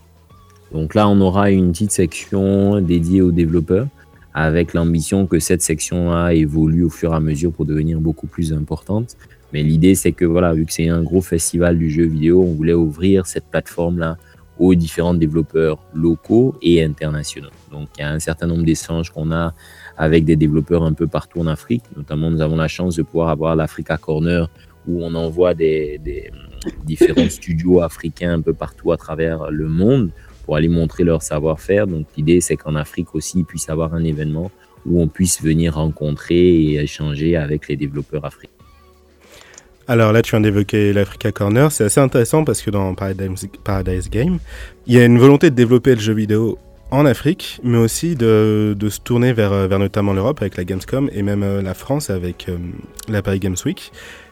Donc 0.72 0.96
là, 0.96 1.08
on 1.08 1.20
aura 1.22 1.52
une 1.52 1.72
petite 1.72 1.92
section 1.92 2.80
dédiée 2.82 3.22
aux 3.22 3.32
développeurs, 3.32 3.88
avec 4.34 4.74
l'ambition 4.74 5.28
que 5.28 5.40
cette 5.40 5.62
section-là 5.62 6.34
évolue 6.34 6.84
au 6.84 6.90
fur 6.90 7.14
et 7.14 7.16
à 7.16 7.20
mesure 7.20 7.52
pour 7.52 7.66
devenir 7.66 8.00
beaucoup 8.00 8.28
plus 8.28 8.54
importante. 8.54 9.18
Mais 9.54 9.64
l'idée, 9.64 9.96
c'est 9.96 10.14
que 10.14 10.26
voilà, 10.26 10.54
vu 10.54 10.66
que 10.66 10.74
c'est 10.74 10.88
un 10.88 11.04
gros 11.04 11.22
festival 11.22 11.78
du 11.78 11.92
jeu 11.92 12.06
vidéo, 12.06 12.42
on 12.42 12.54
voulait 12.54 12.74
ouvrir 12.74 13.28
cette 13.28 13.46
plateforme-là 13.46 14.18
aux 14.58 14.76
différents 14.76 15.14
développeurs 15.14 15.80
locaux 15.94 16.56
et 16.62 16.84
internationaux. 16.84 17.50
Donc 17.72 17.90
il 17.98 18.02
y 18.02 18.04
a 18.04 18.12
un 18.12 18.20
certain 18.20 18.48
nombre 18.48 18.64
d'échanges 18.64 19.10
qu'on 19.10 19.32
a 19.32 19.54
avec 19.98 20.26
des 20.26 20.36
développeurs 20.36 20.84
un 20.84 20.94
peu 20.94 21.08
partout 21.08 21.40
en 21.40 21.48
Afrique. 21.48 21.84
Notamment, 21.96 22.32
nous 22.32 22.42
avons 22.42 22.56
la 22.56 22.68
chance 22.68 22.96
de 22.96 23.04
pouvoir 23.04 23.30
avoir 23.30 23.56
l'Africa 23.56 23.98
Corner 23.98 24.50
où 24.88 25.04
on 25.04 25.14
envoie 25.16 25.54
des, 25.54 26.00
différents 26.84 27.30
studios 27.30 27.82
africains 27.82 28.34
un 28.34 28.42
peu 28.42 28.54
partout 28.54 28.92
à 28.92 28.98
travers 28.98 29.52
le 29.52 29.68
monde 29.68 30.12
pour 30.46 30.56
aller 30.56 30.70
montrer 30.70 31.04
leur 31.04 31.22
savoir-faire. 31.22 31.88
Donc 31.88 32.08
l'idée, 32.18 32.42
c'est 32.42 32.58
qu'en 32.58 32.76
Afrique 32.76 33.14
aussi, 33.16 33.40
il 33.40 33.46
puisse 33.46 33.70
avoir 33.70 33.94
un 33.94 34.04
événement 34.04 34.52
où 34.86 35.02
on 35.02 35.08
puisse 35.08 35.42
venir 35.42 35.76
rencontrer 35.76 36.36
et 36.36 36.82
échanger 36.82 37.36
avec 37.36 37.68
les 37.68 37.76
développeurs 37.76 38.26
africains. 38.26 38.52
Alors 39.88 40.14
là, 40.14 40.22
tu 40.22 40.32
viens 40.32 40.42
d'évoquer 40.42 40.94
l'Africa 40.94 41.32
Corner. 41.32 41.72
C'est 41.72 41.84
assez 41.84 42.00
intéressant 42.00 42.44
parce 42.44 42.62
que 42.62 42.72
dans 42.72 42.96
Paradise, 42.96 43.50
Paradise 43.64 44.10
Game, 44.10 44.40
il 44.88 44.94
y 44.96 45.00
a 45.00 45.06
une 45.06 45.20
volonté 45.20 45.50
de 45.50 45.56
développer 45.56 45.96
le 45.96 46.02
jeu 46.02 46.14
vidéo 46.14 46.58
en 46.92 47.06
Afrique, 47.06 47.60
mais 47.64 47.78
aussi 47.78 48.16
de, 48.16 48.76
de 48.78 48.90
se 48.90 49.00
tourner 49.00 49.34
vers, 49.34 49.68
vers 49.68 49.80
notamment 49.80 50.14
l'Europe 50.14 50.42
avec 50.42 50.58
la 50.58 50.66
Gamescom 50.66 51.10
et 51.14 51.22
même 51.24 51.42
euh, 51.42 51.62
la 51.62 51.74
France 51.74 52.10
avec 52.10 52.48
euh, 52.50 52.58
la 53.08 53.22
Paris 53.22 53.40
Games 53.40 53.56
Week. 53.66 53.92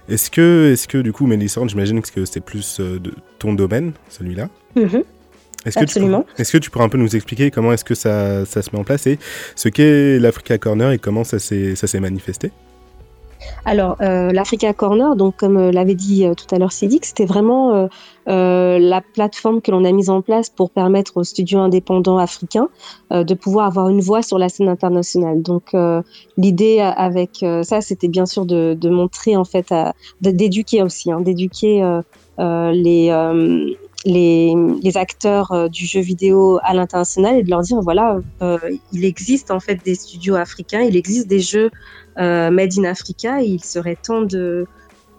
Est-ce 0.09 0.29
que, 0.29 0.71
est 0.73 0.87
que 0.87 0.97
du 0.97 1.13
coup, 1.13 1.25
Mélissande, 1.25 1.69
j'imagine 1.69 2.01
que 2.01 2.25
c'est 2.25 2.43
plus 2.43 2.79
euh, 2.79 2.99
de 2.99 3.13
ton 3.39 3.53
domaine, 3.53 3.93
celui-là? 4.09 4.49
Mhm. 4.75 5.03
Est-ce 5.65 5.77
que, 5.77 5.83
est-ce 6.41 6.51
que 6.53 6.57
tu 6.57 6.69
pourrais 6.69 6.85
un 6.85 6.89
peu 6.89 6.97
nous 6.97 7.15
expliquer 7.15 7.51
comment 7.51 7.73
est-ce 7.73 7.83
que 7.83 7.95
ça, 7.95 8.45
ça 8.45 8.61
se 8.61 8.69
met 8.71 8.79
en 8.79 8.85
place 8.85 9.07
et 9.07 9.19
ce 9.55 9.67
qu'est 9.67 10.17
l'Africa 10.17 10.57
Corner 10.57 10.91
et 10.91 10.99
comment 10.99 11.25
ça 11.25 11.37
s'est 11.37 11.75
ça 11.75 11.85
s'est 11.85 11.99
manifesté? 11.99 12.51
Alors, 13.65 13.97
euh, 14.01 14.31
l'Africa 14.31 14.73
Corner, 14.73 15.15
donc 15.15 15.37
comme 15.37 15.57
euh, 15.57 15.71
l'avait 15.71 15.95
dit 15.95 16.25
euh, 16.25 16.33
tout 16.33 16.53
à 16.53 16.59
l'heure 16.59 16.71
Sidic, 16.71 17.05
c'était 17.05 17.25
vraiment 17.25 17.89
la 18.27 19.01
plateforme 19.01 19.61
que 19.61 19.71
l'on 19.71 19.83
a 19.85 19.91
mise 19.91 20.09
en 20.09 20.21
place 20.21 20.49
pour 20.49 20.69
permettre 20.69 21.17
aux 21.17 21.23
studios 21.23 21.59
indépendants 21.59 22.19
africains 22.19 22.69
de 23.09 23.33
pouvoir 23.33 23.65
avoir 23.65 23.89
une 23.89 24.01
voix 24.01 24.21
sur 24.21 24.37
la 24.37 24.49
scène 24.49 24.69
internationale. 24.69 25.41
Donc, 25.41 25.75
l'idée 26.37 26.79
avec 26.79 27.43
ça, 27.63 27.81
c'était 27.81 28.07
bien 28.07 28.27
sûr 28.27 28.45
de, 28.45 28.89
montrer 28.89 29.35
en 29.35 29.45
fait, 29.45 29.73
d'éduquer 30.21 30.83
aussi, 30.83 31.11
hein, 31.11 31.21
d'éduquer 31.21 32.01
les 32.37 33.09
les, 34.05 34.97
acteurs 34.97 35.51
euh, 35.51 35.67
du 35.67 35.85
jeu 35.85 35.99
vidéo 35.99 36.59
à 36.63 36.73
l'international 36.73 37.37
et 37.37 37.43
de 37.43 37.49
leur 37.49 37.61
dire 37.61 37.79
voilà 37.81 38.19
euh, 38.41 38.57
il 38.93 39.05
existe 39.05 39.51
en 39.51 39.59
fait 39.59 39.83
des 39.83 39.95
studios 39.95 40.35
africains 40.35 40.81
il 40.81 40.95
existe 40.95 41.27
des 41.27 41.39
jeux 41.39 41.69
euh, 42.17 42.49
made 42.49 42.77
in 42.77 42.85
Africa 42.85 43.41
et 43.41 43.45
il 43.45 43.63
serait 43.63 43.97
temps 44.01 44.21
de 44.21 44.65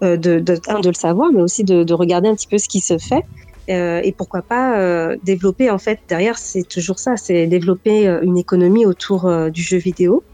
de, 0.01 0.17
de, 0.17 0.89
le 0.89 0.95
savoir 0.95 1.31
mais 1.31 1.43
aussi 1.43 1.63
de, 1.63 1.85
de 1.85 1.93
regarder 1.93 2.27
un 2.31 2.35
petit 2.35 2.47
peu 2.47 2.57
ce 2.57 2.69
qui 2.69 2.81
se 2.81 2.97
fait 2.97 3.23
et 3.69 4.15
pourquoi 4.17 4.41
pas 4.41 5.15
développer 5.23 5.69
en 5.71 5.77
fait 5.77 6.01
derrière 6.09 6.39
c'est 6.39 6.63
toujours 6.63 6.99
ça 6.99 7.19
c'est 7.19 7.47
développer 7.47 8.07
une 8.23 8.39
économie 8.39 8.87
autour 8.87 9.31
du 9.51 9.61
jeu 9.63 9.77
vidéo. 9.77 10.25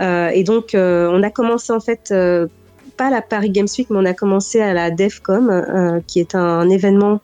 Et 0.00 0.42
donc 0.42 0.70
on 0.74 1.22
a 1.22 1.30
commencé 1.30 1.70
en 1.70 1.80
fait 1.80 2.14
pas 2.96 3.06
à 3.08 3.10
la 3.10 3.20
Paris 3.20 3.50
Games 3.50 3.68
Week 3.76 3.90
mais 3.90 3.98
on 3.98 4.06
a 4.06 4.14
commencé 4.14 4.62
à 4.62 4.72
la 4.72 4.90
DEFCOM 4.90 6.00
qui 6.06 6.18
est 6.18 6.34
un 6.34 6.70
événement 6.70 7.20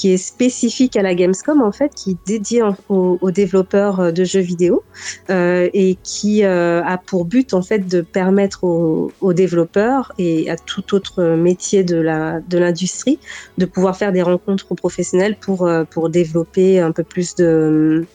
qui 0.00 0.14
est 0.14 0.16
spécifique 0.16 0.96
à 0.96 1.02
la 1.02 1.14
Gamescom 1.14 1.60
en 1.60 1.72
fait, 1.72 1.92
qui 1.94 2.12
est 2.12 2.16
dédié 2.26 2.62
en- 2.62 2.74
aux, 2.88 3.30
développeurs 3.30 4.00
euh, 4.00 4.12
de 4.12 4.24
jeux 4.24 4.40
vidéo 4.40 4.82
euh, 5.28 5.68
et 5.74 5.98
qui 6.02 6.42
euh, 6.42 6.82
a 6.82 6.96
pour 6.96 7.26
but 7.26 7.52
en 7.52 7.60
fait 7.60 7.80
de 7.86 8.00
permettre 8.00 8.64
aux, 8.64 9.12
développeurs 9.34 10.12
et 10.16 10.48
à 10.48 10.56
tout 10.56 10.94
autre 10.94 11.22
métier 11.22 11.84
de 11.84 11.96
la 11.96 12.40
de 12.40 12.56
l'industrie 12.56 13.18
de 13.58 13.66
pouvoir 13.66 13.94
faire 13.94 14.10
des 14.12 14.22
rencontres 14.22 14.74
professionnelles 14.74 15.36
pour 15.38 15.68
pour 15.90 16.08
développer 16.08 16.80
un 16.80 16.92
peu 16.92 17.04
plus 17.04 17.34
de 17.34 18.06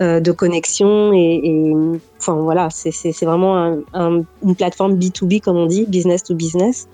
de 0.00 0.32
connexion 0.32 1.12
et, 1.12 1.72
enfin 2.18 2.34
voilà 2.34 2.68
c'est 2.70 3.24
vraiment 3.24 3.56
un- 3.56 3.78
un- 3.92 4.22
une 4.42 4.56
plateforme 4.56 4.94
B2B 4.96 5.40
comme 5.40 5.56
on 5.58 5.66
dit 5.66 5.84
business 5.86 6.22
to 6.24 6.34
business 6.34 6.86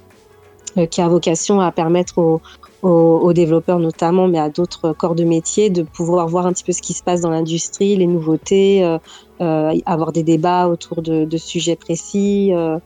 qui 0.91 1.01
a 1.01 1.09
vocation 1.09 1.61
à 1.61 1.71
permettre 1.73 2.19
aux, 2.19 2.41
aux, 2.83 3.21
aux 3.23 3.33
développeurs 3.33 3.79
notamment, 3.79 4.29
mais 4.29 4.39
à 4.39 4.51
d'autres 4.51 4.93
corps 4.93 5.15
de 5.15 5.25
métier, 5.25 5.71
de 5.71 5.83
pouvoir 5.83 6.29
voir 6.29 6.47
un 6.47 6.53
petit 6.53 6.65
peu 6.65 6.73
ce 6.73 6.83
qui 6.83 6.93
se 6.93 7.03
passe 7.03 7.21
dans 7.21 7.31
l'industrie, 7.31 7.97
les 7.97 8.07
nouveautés, 8.07 8.85
euh, 8.85 8.99
euh, 9.41 9.73
avoir 9.87 10.13
des 10.13 10.23
débats 10.23 10.69
autour 10.69 11.03
de, 11.03 11.25
de 11.25 11.37
sujets 11.37 11.77
précis, 11.77 12.51
euh, 12.53 12.79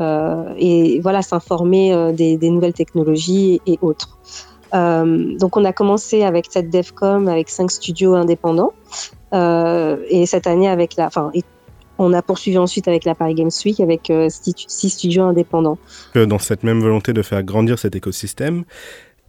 euh, 0.00 0.54
et 0.58 1.00
voilà, 1.00 1.22
s'informer 1.22 1.92
euh, 1.92 2.12
des, 2.12 2.36
des 2.36 2.50
nouvelles 2.50 2.74
technologies 2.74 3.60
et 3.66 3.78
autres. 3.82 4.18
Donc 4.70 5.56
on 5.56 5.64
a 5.64 5.72
commencé 5.72 6.24
avec 6.24 6.44
cette 6.50 6.68
DevCom 6.68 7.26
avec 7.26 7.48
cinq 7.48 7.70
studios 7.70 8.14
indépendants, 8.14 8.74
et 9.32 10.26
cette 10.26 10.46
année 10.46 10.68
avec 10.68 10.96
la, 10.96 11.06
enfin, 11.06 11.32
on 11.98 12.12
a 12.12 12.22
poursuivi 12.22 12.58
ensuite 12.58 12.86
avec 12.86 13.04
la 13.04 13.14
Paris 13.14 13.34
Games 13.34 13.50
Week 13.64 13.80
avec 13.80 14.10
euh, 14.10 14.28
six, 14.30 14.90
studios 14.90 15.24
indépendants. 15.24 15.78
dans 16.14 16.38
cette 16.38 16.62
même 16.62 16.80
volonté 16.80 17.12
de 17.12 17.22
faire 17.22 17.42
grandir 17.42 17.78
cet 17.78 17.96
écosystème, 17.96 18.64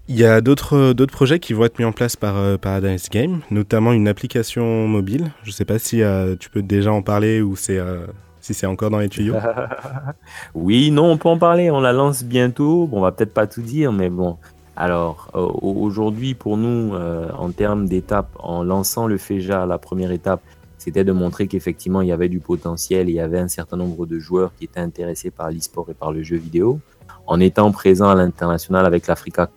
il 0.09 0.17
y 0.19 0.25
a 0.25 0.41
d'autres 0.41 0.93
projets 1.05 1.39
qui 1.39 1.53
vont 1.53 1.65
être 1.65 1.77
mis 1.77 1.85
en 1.85 1.91
place 1.91 2.15
par 2.15 2.35
euh, 2.35 2.57
Paradise 2.57 3.09
Game, 3.11 3.41
notamment 3.51 3.93
une 3.93 4.07
application 4.07 4.87
mobile. 4.87 5.31
Je 5.43 5.49
ne 5.49 5.53
sais 5.53 5.65
pas 5.65 5.77
si 5.77 6.01
euh, 6.01 6.35
tu 6.35 6.49
peux 6.49 6.63
déjà 6.63 6.91
en 6.91 7.03
parler 7.03 7.41
ou 7.41 7.53
euh, 7.69 8.07
si 8.41 8.55
c'est 8.55 8.65
encore 8.65 8.89
dans 8.89 8.97
les 8.97 9.09
tuyaux. 9.09 9.35
Oui, 10.55 10.89
non, 10.89 11.11
on 11.11 11.17
peut 11.17 11.29
en 11.29 11.37
parler. 11.37 11.69
On 11.69 11.79
la 11.79 11.93
lance 11.93 12.23
bientôt. 12.23 12.87
Bon, 12.87 12.97
on 12.97 13.01
va 13.01 13.11
peut-être 13.11 13.35
pas 13.35 13.45
tout 13.45 13.61
dire, 13.61 13.91
mais 13.91 14.09
bon. 14.09 14.37
Alors, 14.75 15.29
au- 15.35 15.75
aujourd'hui, 15.79 16.33
pour 16.33 16.57
nous, 16.57 16.93
en 17.37 17.51
termes 17.51 17.87
d'étapes, 17.87 18.31
en 18.39 18.63
lançant 18.63 19.05
le 19.05 19.17
FEJA, 19.19 19.67
la 19.67 19.77
première 19.77 20.11
étape, 20.11 20.41
c'était 20.79 21.03
de 21.03 21.11
montrer 21.11 21.47
qu'effectivement, 21.47 22.01
il 22.01 22.07
y 22.07 22.11
avait 22.13 22.29
du 22.29 22.39
potentiel 22.39 23.09
il 23.09 23.15
y 23.15 23.19
avait 23.19 23.39
un 23.39 23.49
certain 23.49 23.75
nombre 23.77 24.05
de 24.07 24.17
joueurs 24.17 24.51
qui 24.57 24.63
étaient 24.65 24.79
intéressés 24.79 25.29
par 25.29 25.51
l'e-sport 25.51 25.87
et 25.91 25.93
par 25.93 26.11
le 26.13 26.23
jeu 26.23 26.37
vidéo. 26.37 26.79
En 27.27 27.39
étant 27.41 27.71
présent 27.71 28.09
à 28.09 28.15
l'international 28.15 28.85
avec 28.85 29.05
l'Africa 29.05 29.49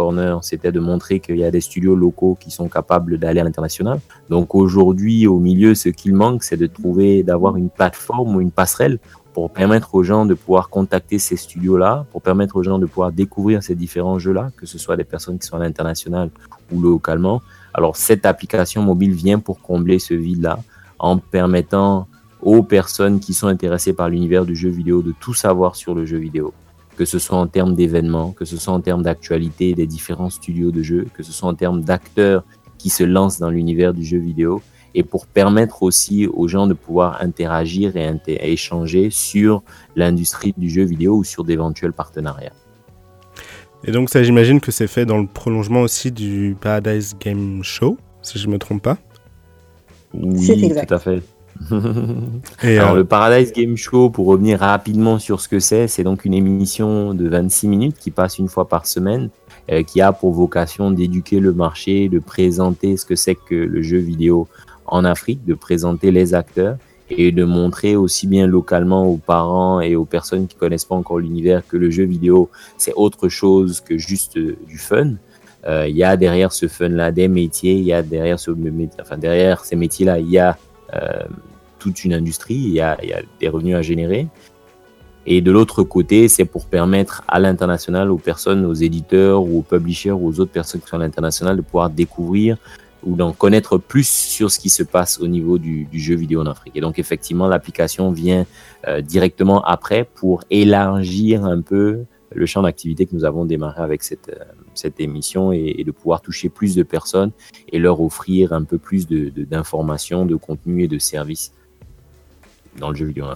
Corner, 0.00 0.42
c'était 0.42 0.72
de 0.72 0.80
montrer 0.80 1.20
qu'il 1.20 1.36
y 1.36 1.44
a 1.44 1.50
des 1.50 1.60
studios 1.60 1.94
locaux 1.94 2.34
qui 2.40 2.50
sont 2.50 2.70
capables 2.70 3.18
d'aller 3.18 3.40
à 3.40 3.44
l'international. 3.44 4.00
Donc 4.30 4.54
aujourd'hui, 4.54 5.26
au 5.26 5.38
milieu, 5.38 5.74
ce 5.74 5.90
qu'il 5.90 6.14
manque, 6.14 6.42
c'est 6.42 6.56
de 6.56 6.66
trouver, 6.66 7.22
d'avoir 7.22 7.58
une 7.58 7.68
plateforme 7.68 8.34
ou 8.34 8.40
une 8.40 8.50
passerelle 8.50 8.98
pour 9.34 9.50
permettre 9.50 9.94
aux 9.94 10.02
gens 10.02 10.24
de 10.24 10.32
pouvoir 10.32 10.70
contacter 10.70 11.18
ces 11.18 11.36
studios-là, 11.36 12.06
pour 12.12 12.22
permettre 12.22 12.56
aux 12.56 12.62
gens 12.62 12.78
de 12.78 12.86
pouvoir 12.86 13.12
découvrir 13.12 13.62
ces 13.62 13.74
différents 13.74 14.18
jeux-là, 14.18 14.50
que 14.56 14.64
ce 14.64 14.78
soit 14.78 14.96
des 14.96 15.04
personnes 15.04 15.38
qui 15.38 15.46
sont 15.46 15.56
à 15.56 15.60
l'international 15.60 16.30
ou 16.72 16.80
localement. 16.80 17.42
Alors 17.74 17.94
cette 17.96 18.24
application 18.24 18.80
mobile 18.80 19.12
vient 19.12 19.38
pour 19.38 19.60
combler 19.60 19.98
ce 19.98 20.14
vide-là 20.14 20.60
en 20.98 21.18
permettant 21.18 22.08
aux 22.40 22.62
personnes 22.62 23.20
qui 23.20 23.34
sont 23.34 23.48
intéressées 23.48 23.92
par 23.92 24.08
l'univers 24.08 24.46
du 24.46 24.56
jeu 24.56 24.70
vidéo 24.70 25.02
de 25.02 25.12
tout 25.20 25.34
savoir 25.34 25.76
sur 25.76 25.94
le 25.94 26.06
jeu 26.06 26.16
vidéo, 26.16 26.54
que 27.00 27.06
ce 27.06 27.18
soit 27.18 27.38
en 27.38 27.46
termes 27.46 27.74
d'événements, 27.74 28.32
que 28.32 28.44
ce 28.44 28.58
soit 28.58 28.74
en 28.74 28.82
termes 28.82 29.02
d'actualité 29.02 29.72
des 29.72 29.86
différents 29.86 30.28
studios 30.28 30.70
de 30.70 30.82
jeux, 30.82 31.06
que 31.14 31.22
ce 31.22 31.32
soit 31.32 31.48
en 31.48 31.54
termes 31.54 31.82
d'acteurs 31.82 32.44
qui 32.76 32.90
se 32.90 33.04
lancent 33.04 33.38
dans 33.38 33.48
l'univers 33.48 33.94
du 33.94 34.04
jeu 34.04 34.18
vidéo, 34.18 34.60
et 34.94 35.02
pour 35.02 35.26
permettre 35.26 35.82
aussi 35.82 36.26
aux 36.26 36.46
gens 36.46 36.66
de 36.66 36.74
pouvoir 36.74 37.22
interagir 37.22 37.96
et, 37.96 38.04
inter- 38.04 38.34
et 38.34 38.52
échanger 38.52 39.08
sur 39.08 39.62
l'industrie 39.96 40.52
du 40.58 40.68
jeu 40.68 40.84
vidéo 40.84 41.16
ou 41.16 41.24
sur 41.24 41.42
d'éventuels 41.42 41.94
partenariats. 41.94 42.52
Et 43.82 43.92
donc 43.92 44.10
ça, 44.10 44.22
j'imagine 44.22 44.60
que 44.60 44.70
c'est 44.70 44.86
fait 44.86 45.06
dans 45.06 45.16
le 45.16 45.26
prolongement 45.26 45.80
aussi 45.80 46.12
du 46.12 46.54
Paradise 46.60 47.16
Game 47.18 47.62
Show, 47.62 47.96
si 48.20 48.38
je 48.38 48.46
me 48.46 48.58
trompe 48.58 48.82
pas? 48.82 48.98
Oui, 50.12 50.70
tout 50.86 50.94
à 50.94 50.98
fait. 50.98 51.22
Et 52.62 52.78
Alors, 52.78 52.92
euh, 52.92 52.96
le 52.96 53.04
Paradise 53.04 53.52
Game 53.52 53.76
Show, 53.76 54.10
pour 54.10 54.26
revenir 54.26 54.60
rapidement 54.60 55.18
sur 55.18 55.40
ce 55.40 55.48
que 55.48 55.60
c'est, 55.60 55.88
c'est 55.88 56.04
donc 56.04 56.24
une 56.24 56.34
émission 56.34 57.14
de 57.14 57.28
26 57.28 57.68
minutes 57.68 57.96
qui 57.98 58.10
passe 58.10 58.38
une 58.38 58.48
fois 58.48 58.66
par 58.68 58.86
semaine, 58.86 59.28
euh, 59.70 59.82
qui 59.82 60.00
a 60.00 60.12
pour 60.12 60.32
vocation 60.32 60.90
d'éduquer 60.90 61.38
le 61.40 61.52
marché, 61.52 62.08
de 62.08 62.18
présenter 62.18 62.96
ce 62.96 63.04
que 63.04 63.14
c'est 63.14 63.34
que 63.34 63.54
le 63.54 63.82
jeu 63.82 63.98
vidéo 63.98 64.48
en 64.86 65.04
Afrique, 65.04 65.44
de 65.44 65.54
présenter 65.54 66.10
les 66.10 66.34
acteurs 66.34 66.76
et 67.10 67.32
de 67.32 67.44
montrer 67.44 67.96
aussi 67.96 68.26
bien 68.26 68.46
localement 68.46 69.06
aux 69.06 69.16
parents 69.16 69.80
et 69.80 69.96
aux 69.96 70.04
personnes 70.04 70.46
qui 70.46 70.56
connaissent 70.56 70.84
pas 70.84 70.94
encore 70.94 71.18
l'univers 71.18 71.62
que 71.66 71.76
le 71.76 71.90
jeu 71.90 72.04
vidéo, 72.04 72.48
c'est 72.78 72.92
autre 72.94 73.28
chose 73.28 73.80
que 73.80 73.98
juste 73.98 74.36
euh, 74.36 74.56
du 74.66 74.78
fun. 74.78 75.14
Euh, 75.66 75.86
Il 75.88 75.96
y 75.96 76.04
a 76.04 76.16
derrière 76.16 76.52
ce 76.52 76.68
fun-là 76.68 77.10
des 77.12 77.28
métiers, 77.28 77.74
il 77.74 77.84
y 77.84 77.92
a 77.92 78.02
derrière 78.02 78.38
ce 78.40 78.50
mé- 78.52 78.88
enfin 79.00 79.18
derrière 79.18 79.62
ces 79.64 79.76
métiers-là, 79.76 80.18
il 80.18 80.30
y 80.30 80.38
a 80.38 80.56
toute 81.78 82.04
une 82.04 82.12
industrie, 82.12 82.54
il 82.54 82.72
y, 82.72 82.80
a, 82.80 82.96
des 83.40 83.48
revenus 83.48 83.74
à 83.74 83.82
générer. 83.82 84.28
Et 85.26 85.40
de 85.40 85.50
l'autre 85.50 85.82
côté, 85.82 86.28
c'est 86.28 86.44
pour 86.44 86.66
permettre 86.66 87.22
à 87.28 87.38
l'international, 87.38 88.10
aux 88.10 88.18
personnes, 88.18 88.64
aux 88.64 88.74
éditeurs 88.74 89.42
aux 89.42 89.62
publishers 89.62 90.12
aux 90.12 90.40
autres 90.40 90.52
personnes 90.52 90.80
qui 90.80 90.88
sont 90.88 90.96
à 90.96 91.00
l'international 91.00 91.56
de 91.56 91.62
pouvoir 91.62 91.90
découvrir 91.90 92.56
ou 93.02 93.16
d'en 93.16 93.32
connaître 93.32 93.78
plus 93.78 94.08
sur 94.08 94.50
ce 94.50 94.58
qui 94.58 94.68
se 94.68 94.82
passe 94.82 95.20
au 95.20 95.26
niveau 95.26 95.58
du, 95.58 95.84
du 95.84 95.98
jeu 95.98 96.14
vidéo 96.14 96.42
en 96.42 96.46
Afrique. 96.46 96.76
Et 96.76 96.80
donc 96.80 96.98
effectivement, 96.98 97.48
l'application 97.48 98.10
vient 98.12 98.46
euh, 98.88 99.00
directement 99.00 99.62
après 99.64 100.04
pour 100.14 100.44
élargir 100.50 101.44
un 101.44 101.60
peu 101.60 102.04
le 102.34 102.46
champ 102.46 102.62
d'activité 102.62 103.06
que 103.06 103.14
nous 103.14 103.24
avons 103.24 103.44
démarré 103.44 103.82
avec 103.82 104.02
cette, 104.02 104.28
euh, 104.28 104.44
cette 104.74 105.00
émission 105.00 105.52
et, 105.52 105.74
et 105.78 105.84
de 105.84 105.90
pouvoir 105.90 106.20
toucher 106.20 106.48
plus 106.48 106.74
de 106.74 106.82
personnes 106.82 107.32
et 107.72 107.78
leur 107.78 108.00
offrir 108.00 108.52
un 108.52 108.62
peu 108.64 108.78
plus 108.78 109.06
de- 109.08 109.30
de- 109.30 109.44
d'informations, 109.44 110.26
de, 110.26 110.36
contenu 110.36 110.84
et 110.84 110.88
de 110.88 110.98
services 110.98 111.52
dans 112.78 112.90
le 112.90 112.96
jeu 112.96 113.06
vidéo. 113.06 113.26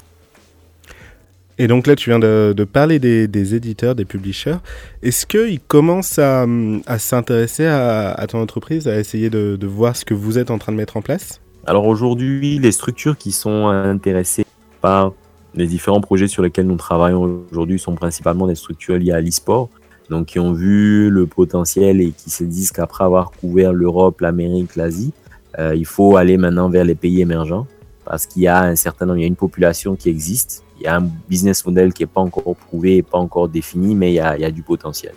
Et 1.57 1.69
donc 1.69 1.87
là, 1.87 1.95
tu 1.95 2.11
viens 2.11 2.19
de, 2.19 2.53
de 2.57 2.65
parler 2.65 2.99
des, 2.99 3.29
des 3.29 3.55
éditeurs, 3.55 3.95
des 3.95 4.05
publishers. 4.05 4.57
Est-ce 5.03 5.25
qu'ils 5.25 5.61
commencent 5.61 6.19
à, 6.19 6.47
à 6.87 6.99
s'intéresser 6.99 7.67
à, 7.67 8.13
à 8.13 8.27
ton 8.27 8.41
entreprise, 8.41 8.89
à 8.89 8.99
essayer 8.99 9.31
de, 9.31 9.55
de 9.55 9.67
voir 9.67 9.95
ce 9.97 10.05
que 10.05 10.15
vous 10.15 10.39
êtes 10.39 10.51
en 10.51 10.59
train 10.59 10.73
de 10.73 10.77
mettre 10.77 10.97
en 10.97 11.03
place? 11.03 11.41
Alors 11.67 11.87
aujourd'hui, 11.87 12.59
les 12.59 12.73
structures 12.73 13.17
qui 13.17 13.31
sont 13.33 13.69
intéressées 13.69 14.45
par 14.81 15.13
les 15.57 15.67
différents 15.67 16.01
projets 16.01 16.29
sur 16.29 16.43
lesquels 16.43 16.67
nous 16.67 16.77
travaillons 16.77 17.45
aujourd'hui 17.51 17.79
sont 17.79 17.95
principalement 17.95 18.47
des 18.47 18.55
structures 18.55 18.97
liées 18.97 19.13
à 19.13 19.21
l'e-sport. 19.21 19.69
donc 20.11 20.27
qui 20.27 20.39
ont 20.39 20.53
vu 20.53 21.09
le 21.11 21.27
potentiel 21.27 22.01
et 22.01 22.11
qui 22.11 22.31
se 22.31 22.45
disent 22.45 22.73
qu'après 22.73 23.05
avoir 23.05 23.31
couvert 23.31 23.73
l'Europe, 23.73 24.21
l'Amérique, 24.21 24.77
l'Asie, 24.77 25.13
euh, 25.59 25.75
il 25.75 25.87
faut 25.87 26.17
aller 26.17 26.37
maintenant 26.37 26.69
vers 26.69 26.85
les 26.85 26.95
pays 26.95 27.21
émergents 27.21 27.67
parce 28.05 28.27
qu'il 28.27 28.43
y 28.43 28.49
a 28.49 28.61
un 28.61 28.77
certain 28.77 29.07
nombre, 29.07 29.19
il 29.19 29.23
y 29.23 29.25
a 29.25 29.29
une 29.29 29.37
population 29.37 29.97
qui 29.97 30.11
existe, 30.11 30.63
il 30.79 30.85
y 30.85 30.87
a 30.87 30.97
un 30.97 31.09
business 31.29 31.65
model 31.65 31.93
qui 31.93 32.03
n'est 32.03 32.09
pas 32.09 32.21
encore 32.21 32.55
prouvé, 32.57 33.03
pas 33.03 33.19
encore 33.19 33.49
défini, 33.49 33.95
mais 33.95 34.13
il 34.13 34.17
y 34.17 34.21
a, 34.21 34.51
du 34.51 34.63
potentiel. 34.63 35.15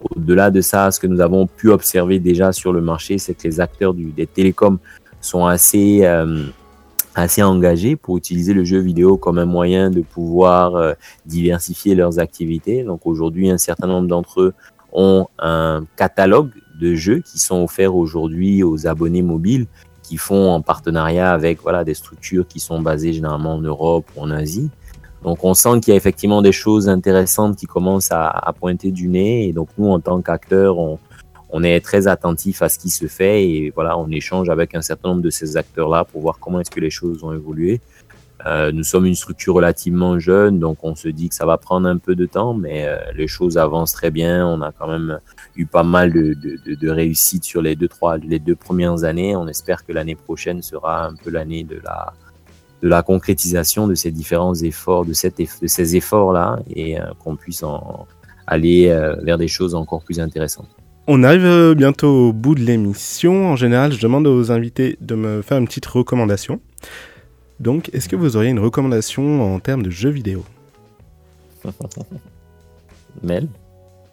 Au-delà 0.00 0.50
de 0.50 0.60
ça, 0.60 0.90
ce 0.90 1.00
que 1.00 1.06
nous 1.06 1.20
avons 1.20 1.46
pu 1.46 1.70
observer 1.70 2.18
déjà 2.18 2.52
sur 2.52 2.72
le 2.72 2.82
marché, 2.82 3.18
c'est 3.18 3.34
que 3.34 3.44
les 3.44 3.60
acteurs 3.60 3.94
du, 3.94 4.06
des 4.06 4.26
télécoms 4.26 4.78
sont 5.20 5.46
assez 5.46 6.00
euh, 6.02 6.44
assez 7.14 7.42
engagés 7.42 7.96
pour 7.96 8.16
utiliser 8.16 8.54
le 8.54 8.64
jeu 8.64 8.78
vidéo 8.78 9.16
comme 9.16 9.38
un 9.38 9.44
moyen 9.44 9.90
de 9.90 10.00
pouvoir 10.00 10.76
euh, 10.76 10.94
diversifier 11.26 11.94
leurs 11.94 12.18
activités. 12.18 12.84
Donc 12.84 13.06
aujourd'hui, 13.06 13.50
un 13.50 13.58
certain 13.58 13.86
nombre 13.86 14.08
d'entre 14.08 14.40
eux 14.40 14.54
ont 14.92 15.26
un 15.38 15.84
catalogue 15.96 16.50
de 16.80 16.94
jeux 16.94 17.20
qui 17.20 17.38
sont 17.38 17.62
offerts 17.62 17.94
aujourd'hui 17.94 18.62
aux 18.62 18.86
abonnés 18.86 19.22
mobiles 19.22 19.66
qui 20.02 20.16
font 20.16 20.50
en 20.50 20.62
partenariat 20.62 21.32
avec 21.32 21.60
voilà 21.60 21.84
des 21.84 21.92
structures 21.92 22.46
qui 22.46 22.60
sont 22.60 22.80
basées 22.80 23.12
généralement 23.12 23.54
en 23.56 23.60
Europe 23.60 24.06
ou 24.16 24.22
en 24.22 24.30
Asie. 24.30 24.70
Donc 25.22 25.44
on 25.44 25.52
sent 25.52 25.80
qu'il 25.80 25.90
y 25.90 25.94
a 25.94 25.96
effectivement 25.96 26.40
des 26.40 26.52
choses 26.52 26.88
intéressantes 26.88 27.56
qui 27.56 27.66
commencent 27.66 28.12
à, 28.12 28.28
à 28.28 28.52
pointer 28.52 28.90
du 28.90 29.08
nez 29.08 29.48
et 29.48 29.52
donc 29.52 29.68
nous 29.76 29.88
en 29.90 30.00
tant 30.00 30.22
qu'acteurs 30.22 30.78
on, 30.78 30.98
on 31.50 31.62
est 31.62 31.80
très 31.80 32.06
attentif 32.08 32.62
à 32.62 32.68
ce 32.68 32.78
qui 32.78 32.90
se 32.90 33.06
fait 33.06 33.48
et 33.48 33.72
voilà, 33.74 33.98
on 33.98 34.10
échange 34.10 34.50
avec 34.50 34.74
un 34.74 34.82
certain 34.82 35.10
nombre 35.10 35.22
de 35.22 35.30
ces 35.30 35.56
acteurs-là 35.56 36.04
pour 36.04 36.20
voir 36.20 36.38
comment 36.38 36.60
est-ce 36.60 36.70
que 36.70 36.80
les 36.80 36.90
choses 36.90 37.24
ont 37.24 37.32
évolué. 37.32 37.80
Euh, 38.46 38.70
nous 38.70 38.84
sommes 38.84 39.06
une 39.06 39.16
structure 39.16 39.54
relativement 39.54 40.18
jeune, 40.18 40.60
donc 40.60 40.78
on 40.84 40.94
se 40.94 41.08
dit 41.08 41.28
que 41.28 41.34
ça 41.34 41.44
va 41.44 41.58
prendre 41.58 41.88
un 41.88 41.98
peu 41.98 42.14
de 42.14 42.24
temps, 42.24 42.54
mais 42.54 42.86
euh, 42.86 42.98
les 43.14 43.26
choses 43.26 43.58
avancent 43.58 43.92
très 43.92 44.10
bien. 44.10 44.46
On 44.46 44.60
a 44.62 44.70
quand 44.70 44.86
même 44.86 45.18
eu 45.56 45.66
pas 45.66 45.82
mal 45.82 46.12
de, 46.12 46.88
réussites 46.88 47.44
sur 47.44 47.62
les 47.62 47.74
deux, 47.74 47.88
trois, 47.88 48.16
les 48.16 48.38
deux 48.38 48.54
premières 48.54 49.02
années. 49.02 49.34
On 49.34 49.48
espère 49.48 49.84
que 49.84 49.92
l'année 49.92 50.14
prochaine 50.14 50.62
sera 50.62 51.06
un 51.06 51.14
peu 51.14 51.30
l'année 51.30 51.64
de 51.64 51.80
la, 51.82 52.12
de 52.82 52.88
la 52.88 53.02
concrétisation 53.02 53.88
de 53.88 53.96
ces 53.96 54.12
différents 54.12 54.54
efforts, 54.54 55.04
de, 55.04 55.14
ces 55.14 55.96
efforts-là, 55.96 56.60
et 56.70 57.00
euh, 57.00 57.06
qu'on 57.18 57.34
puisse 57.34 57.64
en 57.64 58.06
aller 58.46 58.88
vers 59.22 59.36
des 59.36 59.48
choses 59.48 59.74
encore 59.74 60.02
plus 60.02 60.20
intéressantes. 60.20 60.70
On 61.10 61.22
arrive 61.22 61.46
euh, 61.46 61.74
bientôt 61.74 62.28
au 62.28 62.32
bout 62.34 62.54
de 62.54 62.60
l'émission. 62.60 63.46
En 63.46 63.56
général, 63.56 63.92
je 63.92 63.98
demande 63.98 64.26
aux 64.26 64.52
invités 64.52 64.98
de 65.00 65.14
me 65.14 65.40
faire 65.40 65.56
une 65.56 65.66
petite 65.66 65.86
recommandation. 65.86 66.60
Donc, 67.60 67.88
est-ce 67.94 68.10
que 68.10 68.14
vous 68.14 68.36
auriez 68.36 68.50
une 68.50 68.58
recommandation 68.58 69.54
en 69.54 69.58
termes 69.58 69.82
de 69.82 69.88
jeux 69.88 70.10
vidéo? 70.10 70.44
Mel? 73.22 73.48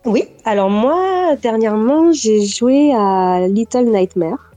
Oui, 0.05 0.23
alors 0.45 0.69
moi, 0.69 1.35
dernièrement, 1.41 2.13
j'ai 2.13 2.45
joué 2.45 2.93
à 2.93 3.45
Little 3.45 3.91
Nightmare, 3.91 4.53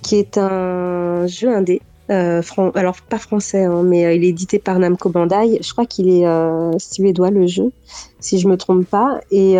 qui 0.00 0.16
est 0.16 0.38
un 0.38 1.26
jeu 1.26 1.54
indé 1.54 1.82
euh, 2.10 2.40
alors 2.74 2.96
pas 3.02 3.18
français, 3.18 3.64
hein, 3.64 3.82
mais 3.82 4.06
euh, 4.06 4.14
il 4.14 4.24
est 4.24 4.28
édité 4.28 4.58
par 4.58 4.78
Namco 4.78 5.10
Bandai. 5.10 5.58
Je 5.60 5.72
crois 5.72 5.84
qu'il 5.84 6.08
est 6.08 6.26
euh, 6.26 6.72
suédois 6.78 7.30
le 7.30 7.46
jeu, 7.46 7.70
si 8.18 8.38
je 8.38 8.48
me 8.48 8.56
trompe 8.56 8.86
pas. 8.86 9.20
Et 9.30 9.56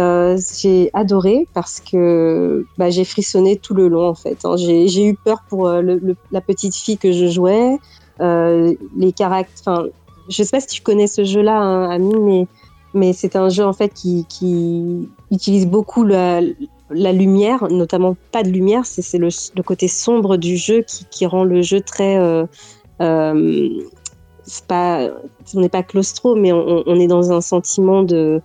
j'ai 0.60 0.90
adoré 0.94 1.46
parce 1.54 1.80
que 1.80 2.64
bah, 2.78 2.90
j'ai 2.90 3.04
frissonné 3.04 3.56
tout 3.56 3.74
le 3.74 3.88
long 3.88 4.08
en 4.08 4.14
fait. 4.14 4.38
Hein. 4.44 4.56
J'ai 4.56 5.06
eu 5.06 5.14
peur 5.14 5.42
pour 5.48 5.68
la 5.68 6.40
petite 6.40 6.74
fille 6.74 6.98
que 6.98 7.12
je 7.12 7.26
jouais, 7.26 7.78
les 8.20 9.12
caractères. 9.14 9.86
Je 10.28 10.42
sais 10.42 10.50
pas 10.50 10.60
si 10.60 10.66
tu 10.66 10.82
connais 10.82 11.06
ce 11.06 11.24
jeu-là, 11.24 11.58
hein, 11.58 11.90
Ami, 11.90 12.14
mais 12.18 12.46
mais 12.94 13.12
c'est 13.12 13.36
un 13.36 13.50
jeu 13.50 13.64
en 13.64 13.74
fait 13.74 13.92
qui, 13.92 14.24
qui 14.28 15.08
utilise 15.30 15.66
beaucoup 15.66 16.04
la, 16.04 16.40
la 16.90 17.12
lumière, 17.12 17.68
notamment 17.70 18.16
pas 18.32 18.42
de 18.42 18.50
lumière, 18.50 18.86
c'est 18.86 19.18
le, 19.18 19.28
le, 19.56 19.62
côté 19.62 19.88
sombre 19.88 20.36
du 20.36 20.56
jeu 20.56 20.82
qui, 20.82 21.04
qui 21.10 21.26
rend 21.26 21.44
le 21.44 21.62
jeu 21.62 21.80
très. 21.80 22.18
Euh, 22.18 22.46
euh, 23.00 23.68
pas, 24.66 25.08
on 25.54 25.60
n'est 25.60 25.68
pas 25.68 25.82
claustro, 25.82 26.34
mais 26.34 26.52
on, 26.52 26.82
on, 26.86 26.98
est 26.98 27.06
dans 27.06 27.32
un 27.32 27.42
sentiment 27.42 28.02
de, 28.02 28.40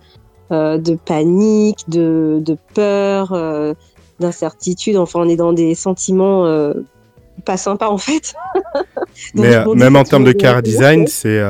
euh, 0.52 0.76
de 0.76 0.96
panique, 0.96 1.88
de, 1.88 2.42
de 2.44 2.56
peur, 2.74 3.32
euh, 3.32 3.72
d'incertitude. 4.20 4.96
Enfin, 4.96 5.20
on 5.20 5.28
est 5.28 5.36
dans 5.36 5.54
des 5.54 5.74
sentiments 5.74 6.44
pas 7.44 7.56
sympas 7.56 7.88
en 7.88 7.98
fait. 7.98 8.34
mais 9.34 9.64
bon, 9.64 9.74
même 9.74 9.96
en 9.96 10.04
termes 10.04 10.24
de 10.24 10.32
car 10.32 10.62
design, 10.62 11.06
c'est 11.06 11.42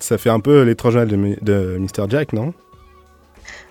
ça 0.00 0.18
fait 0.18 0.30
un 0.30 0.40
peu 0.40 0.62
l'étrange 0.62 0.94
de, 0.96 1.36
de 1.40 1.78
Mr. 1.78 2.08
Jack, 2.08 2.32
non? 2.32 2.52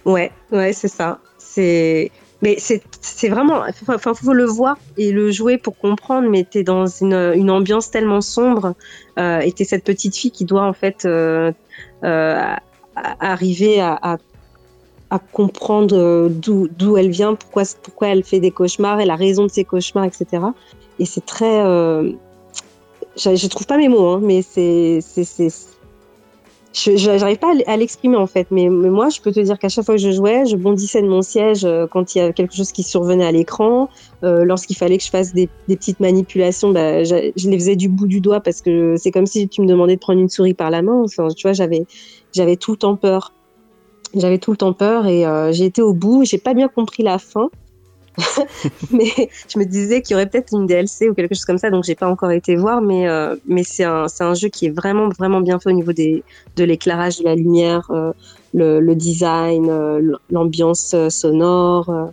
Ouais, 0.06 0.32
ouais, 0.52 0.73
c'est 0.73 0.88
ça. 0.88 1.19
C'est 1.38 2.12
mais 2.44 2.58
c'est 2.60 3.30
vraiment, 3.30 3.64
enfin, 3.88 4.14
faut 4.14 4.34
le 4.34 4.44
voir 4.44 4.78
et 4.98 5.14
le 5.14 5.32
jouer 5.32 5.58
pour 5.58 5.78
comprendre. 5.78 6.30
Mais 6.30 6.44
t'es 6.44 6.64
dans 6.64 6.88
une, 6.88 7.14
une, 7.36 7.50
ambiance 7.50 7.90
tellement 7.90 8.20
sombre 8.20 8.76
euh, 9.18 9.40
et 9.40 9.54
t'es 9.54 9.64
cette 9.64 9.86
petite 9.86 10.14
fille 10.18 10.32
qui 10.32 10.44
doit 10.44 10.66
en 10.66 10.74
fait 10.74 11.06
euh, 11.06 11.54
euh, 12.04 12.56
arriver 12.96 13.80
à, 13.80 14.18
à, 15.10 15.20
comprendre 15.32 16.28
d'où 16.28 16.68
d'où 16.68 16.98
elle 16.98 17.12
vient, 17.12 17.36
pourquoi 17.36 17.64
pourquoi 17.82 18.10
elle 18.10 18.24
fait 18.24 18.42
des 18.42 18.52
cauchemars 18.52 19.00
et 19.00 19.06
la 19.06 19.16
raison 19.16 19.44
de 19.44 19.52
ses 19.52 19.64
cauchemars, 19.64 20.04
etc. 20.04 20.44
Et 21.00 21.06
c'est 21.06 21.26
très, 21.26 21.62
euh, 21.64 22.12
je, 23.16 23.36
je 23.36 23.48
trouve 23.48 23.68
pas 23.68 23.78
mes 23.78 23.88
mots, 23.88 24.10
hein, 24.10 24.20
mais 24.22 24.42
c'est 24.42 25.00
je 26.74 27.20
n'arrive 27.20 27.38
pas 27.38 27.54
à 27.68 27.78
l'exprimer 27.78 28.18
en 28.18 28.26
fait, 28.26 28.48
mais, 28.50 28.68
mais, 28.68 28.90
moi 28.90 29.10
je 29.10 29.22
peux 29.22 29.32
te 29.32 29.40
dire 29.40 29.60
qu'à 29.60 29.70
chaque 29.70 29.86
fois 29.86 29.96
que 29.96 30.02
je 30.02 30.12
jouais, 30.12 30.46
je 30.46 30.56
bondissais 30.56 31.02
de 31.02 31.08
mon 31.08 31.22
siège 31.22 31.66
euh, 31.66 31.86
quand 31.86 32.16
il 32.16 32.18
y 32.18 32.22
a 32.22 32.34
quelque 32.34 32.56
chose 32.56 32.72
qui 32.72 32.82
survenait 32.82 33.26
à 33.26 33.32
l'écran. 33.32 33.90
Euh, 34.24 34.44
Lorsqu'il 34.44 34.76
fallait 34.76 34.98
que 34.98 35.04
je 35.04 35.10
fasse 35.10 35.34
des, 35.34 35.50
des 35.68 35.78
petites 35.78 36.00
manipulations, 36.00 36.72
bah, 36.72 37.04
je, 37.04 37.32
je, 37.36 37.50
les 37.50 37.58
faisais 37.58 37.76
du 37.76 37.90
bout 37.90 38.08
du 38.08 38.22
doigt 38.22 38.40
parce 38.40 38.62
que 38.62 38.96
c'est 38.98 39.12
comme 39.12 39.28
si 39.28 39.48
tu 39.48 39.62
me 39.62 39.68
demandais 39.68 39.96
de 39.96 40.00
prendre 40.00 40.20
une 40.20 40.30
souris 40.30 40.56
par 40.56 40.72
la 40.72 40.82
main. 40.82 41.04
Enfin, 41.04 41.28
tu 41.28 41.44
vois, 41.44 41.54
j'avais 41.54 41.86
j'avais 42.34 42.56
tout 42.56 42.72
le 42.72 42.78
temps 42.78 42.96
peur. 42.96 43.34
J'avais 44.16 44.38
tout 44.38 44.52
le 44.52 44.58
temps 44.58 44.74
peur 44.74 45.06
et 45.06 45.26
euh, 45.26 45.52
j'ai 45.52 45.66
été 45.66 45.82
au 45.82 45.94
bout. 45.94 46.24
J'ai 46.24 46.38
pas 46.38 46.54
bien 46.54 46.68
compris 46.68 47.04
la 47.04 47.20
fin. 47.20 47.50
mais 48.91 49.30
je 49.47 49.58
me 49.58 49.65
disais 49.65 50.02
qu'il 50.02 50.13
y 50.13 50.15
aurait 50.15 50.30
peut-être 50.30 50.54
une 50.54 50.67
DLC 50.67 51.10
ou 51.10 51.13
quelque 51.13 51.34
chose 51.34 51.45
comme 51.45 51.58
ça, 51.58 51.69
donc 51.69 51.84
j'ai 51.84 51.95
pas 51.95 52.08
encore 52.08 52.32
été 52.32 52.56
voir, 52.56 52.82
mais, 52.82 53.08
euh, 53.08 53.36
c'est 53.63 53.84
un, 53.84 54.34
jeu 54.34 54.49
qui 54.49 54.67
est 54.67 54.69
vraiment, 54.69 55.10
vraiment 55.10 55.41
bien 55.41 55.60
fait 55.60 55.69
au 55.69 55.73
niveau 55.73 55.93
de 55.93 56.63
l'éclairage, 56.63 57.19
de 57.19 57.23
la 57.23 57.36
lumière, 57.36 57.89
euh, 57.91 58.12
le, 58.54 58.93
design, 58.93 59.67
euh, 59.69 60.15
l'ambiance 60.30 60.95
sonore. 61.10 62.12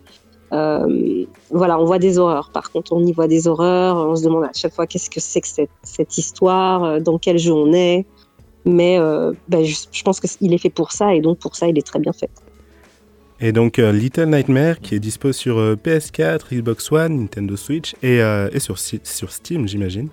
Voilà, 0.51 1.79
on 1.79 1.85
voit 1.85 1.99
des 1.99 2.17
horreurs. 2.17 2.49
Par 2.51 2.71
contre, 2.71 2.93
on 2.93 3.05
y 3.05 3.13
voit 3.13 3.27
des 3.27 3.47
horreurs. 3.47 3.97
On 3.97 4.15
se 4.15 4.23
demande 4.23 4.45
à 4.45 4.51
chaque 4.53 4.73
fois 4.73 4.87
qu'est-ce 4.87 5.09
que 5.09 5.19
c'est 5.19 5.41
que 5.41 5.47
cette, 5.83 6.17
histoire, 6.17 6.99
dans 6.99 7.19
quel 7.19 7.37
jeu 7.37 7.53
on 7.53 7.73
est. 7.73 8.05
Mais 8.65 8.97
ben, 9.47 9.63
je 9.63 10.03
pense 10.03 10.19
qu'il 10.19 10.53
est 10.53 10.57
fait 10.57 10.69
pour 10.69 10.91
ça 10.91 11.13
et 11.13 11.21
donc 11.21 11.37
pour 11.37 11.55
ça, 11.55 11.67
il 11.67 11.77
est 11.77 11.85
très 11.85 11.99
bien 11.99 12.13
fait. 12.13 12.29
Et 13.43 13.51
donc 13.51 13.79
euh, 13.79 13.91
Little 13.91 14.25
Nightmare 14.27 14.79
qui 14.79 14.93
est 14.93 14.99
dispo 14.99 15.31
sur 15.31 15.57
euh, 15.57 15.75
PS4, 15.75 16.53
Xbox 16.53 16.91
One, 16.91 17.21
Nintendo 17.21 17.57
Switch 17.57 17.95
et, 18.03 18.21
euh, 18.21 18.49
et 18.53 18.59
sur, 18.59 18.77
sur 18.77 19.31
Steam 19.31 19.67
j'imagine. 19.67 20.09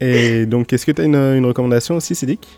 Et 0.00 0.44
donc 0.44 0.72
est-ce 0.72 0.84
que 0.84 0.90
tu 0.90 1.00
as 1.00 1.04
une, 1.04 1.46
recommandation 1.46 1.94
aussi 1.94 2.16
Cédric? 2.16 2.48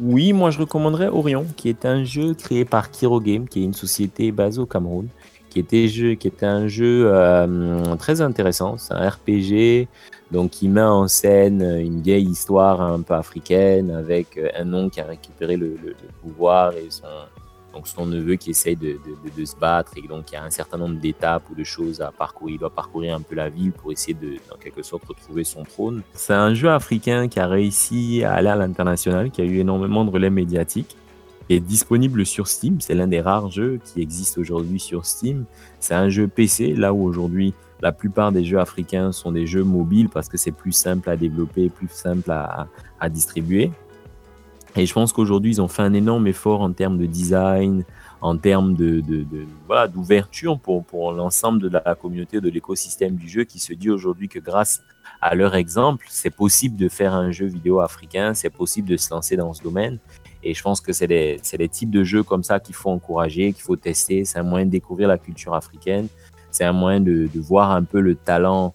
Oui, 0.00 0.32
moi 0.32 0.50
je 0.50 0.58
recommanderais 0.58 1.08
Orion 1.08 1.44
qui 1.56 1.68
est 1.68 1.84
un 1.84 2.02
jeu 2.02 2.32
créé 2.32 2.64
par 2.64 2.90
Kiro 2.90 3.20
Game 3.20 3.46
qui 3.46 3.60
est 3.60 3.64
une 3.64 3.74
société 3.74 4.32
basée 4.32 4.58
au 4.58 4.66
Cameroun 4.66 5.08
qui 5.50 5.58
était, 5.58 5.88
jeu, 5.88 6.14
qui 6.14 6.28
était 6.28 6.46
un 6.46 6.68
jeu 6.68 7.12
très 7.98 8.20
intéressant, 8.20 8.78
c'est 8.78 8.94
un 8.94 9.08
RPG 9.08 9.88
donc 10.30 10.52
qui 10.52 10.68
met 10.68 10.80
en 10.80 11.08
scène 11.08 11.60
une 11.60 12.00
vieille 12.00 12.28
histoire 12.28 12.80
un 12.80 13.00
peu 13.02 13.14
africaine 13.14 13.90
avec 13.90 14.38
un 14.56 14.64
nom 14.64 14.88
qui 14.88 15.00
a 15.00 15.04
récupéré 15.04 15.56
le, 15.56 15.76
le 15.84 15.96
pouvoir 16.22 16.72
et 16.74 16.86
son, 16.88 17.08
donc 17.72 17.86
son 17.86 18.06
neveu 18.06 18.34
qui 18.36 18.50
essaye 18.50 18.76
de, 18.76 18.98
se 19.44 19.56
battre 19.56 19.92
et 19.96 20.06
donc 20.06 20.30
il 20.30 20.34
y 20.34 20.36
a 20.36 20.44
un 20.44 20.50
certain 20.50 20.76
nombre 20.78 20.96
d'étapes 20.96 21.44
ou 21.50 21.54
de 21.54 21.64
choses 21.64 22.00
à 22.00 22.10
parcourir. 22.10 22.56
Il 22.56 22.58
doit 22.58 22.70
parcourir 22.70 23.14
un 23.14 23.20
peu 23.20 23.34
la 23.34 23.48
ville 23.48 23.72
pour 23.72 23.92
essayer 23.92 24.14
de, 24.14 24.36
en 24.52 24.56
quelque 24.56 24.82
sorte, 24.82 25.04
retrouver 25.04 25.44
son 25.44 25.64
trône. 25.64 26.02
C'est 26.14 26.34
un 26.34 26.54
jeu 26.54 26.70
africain 26.70 27.28
qui 27.28 27.38
a 27.38 27.46
réussi 27.46 28.24
à 28.24 28.34
aller 28.34 28.48
à 28.48 28.56
l'international, 28.56 29.30
qui 29.30 29.40
a 29.40 29.44
eu 29.44 29.58
énormément 29.58 30.04
de 30.04 30.10
relais 30.10 30.30
médiatiques, 30.30 30.96
qui 31.46 31.54
est 31.54 31.60
disponible 31.60 32.26
sur 32.26 32.48
Steam. 32.48 32.80
C'est 32.80 32.94
l'un 32.94 33.06
des 33.06 33.20
rares 33.20 33.50
jeux 33.50 33.80
qui 33.84 34.02
existent 34.02 34.40
aujourd'hui 34.40 34.80
sur 34.80 35.06
Steam. 35.06 35.44
C'est 35.78 35.94
un 35.94 36.08
jeu 36.08 36.26
PC, 36.26 36.74
là 36.74 36.92
où 36.92 37.04
aujourd'hui 37.04 37.54
la 37.82 37.92
plupart 37.92 38.30
des 38.30 38.44
jeux 38.44 38.58
africains 38.58 39.10
sont 39.12 39.32
des 39.32 39.46
jeux 39.46 39.64
mobiles 39.64 40.10
parce 40.10 40.28
que 40.28 40.36
c'est 40.36 40.52
plus 40.52 40.72
simple 40.72 41.08
à 41.08 41.16
développer, 41.16 41.70
plus 41.70 41.88
simple 41.88 42.30
à 42.30 43.08
distribuer. 43.08 43.70
Et 44.76 44.86
je 44.86 44.92
pense 44.94 45.12
qu'aujourd'hui, 45.12 45.52
ils 45.52 45.62
ont 45.62 45.68
fait 45.68 45.82
un 45.82 45.94
énorme 45.94 46.26
effort 46.26 46.60
en 46.60 46.72
termes 46.72 46.98
de 46.98 47.06
design, 47.06 47.84
en 48.20 48.36
termes 48.36 48.74
de, 48.74 49.02
d'ouverture 49.92 50.58
pour, 50.58 50.84
pour 50.84 51.12
l'ensemble 51.12 51.60
de 51.60 51.68
la 51.68 51.94
communauté, 51.94 52.40
de 52.40 52.48
l'écosystème 52.48 53.16
du 53.16 53.28
jeu, 53.28 53.44
qui 53.44 53.58
se 53.58 53.72
dit 53.72 53.90
aujourd'hui 53.90 54.28
que 54.28 54.38
grâce 54.38 54.82
à 55.20 55.34
leur 55.34 55.54
exemple, 55.54 56.06
c'est 56.08 56.30
possible 56.30 56.76
de 56.76 56.88
faire 56.88 57.14
un 57.14 57.30
jeu 57.30 57.46
vidéo 57.46 57.80
africain, 57.80 58.34
c'est 58.34 58.50
possible 58.50 58.88
de 58.88 58.96
se 58.96 59.12
lancer 59.12 59.36
dans 59.36 59.52
ce 59.52 59.62
domaine. 59.62 59.98
Et 60.42 60.54
je 60.54 60.62
pense 60.62 60.80
que 60.80 60.92
c'est 60.92 61.06
des, 61.06 61.40
des, 61.58 61.68
types 61.68 61.90
de 61.90 62.02
jeux 62.02 62.22
comme 62.22 62.42
ça 62.42 62.60
qu'il 62.60 62.74
faut 62.74 62.90
encourager, 62.90 63.52
qu'il 63.52 63.62
faut 63.62 63.76
tester. 63.76 64.24
C'est 64.24 64.38
un 64.38 64.42
moyen 64.42 64.64
de 64.64 64.70
découvrir 64.70 65.08
la 65.08 65.18
culture 65.18 65.54
africaine. 65.54 66.08
C'est 66.50 66.64
un 66.64 66.72
moyen 66.72 67.00
de, 67.00 67.28
de, 67.32 67.40
voir 67.40 67.72
un 67.72 67.82
peu 67.82 68.00
le 68.00 68.14
talent 68.14 68.72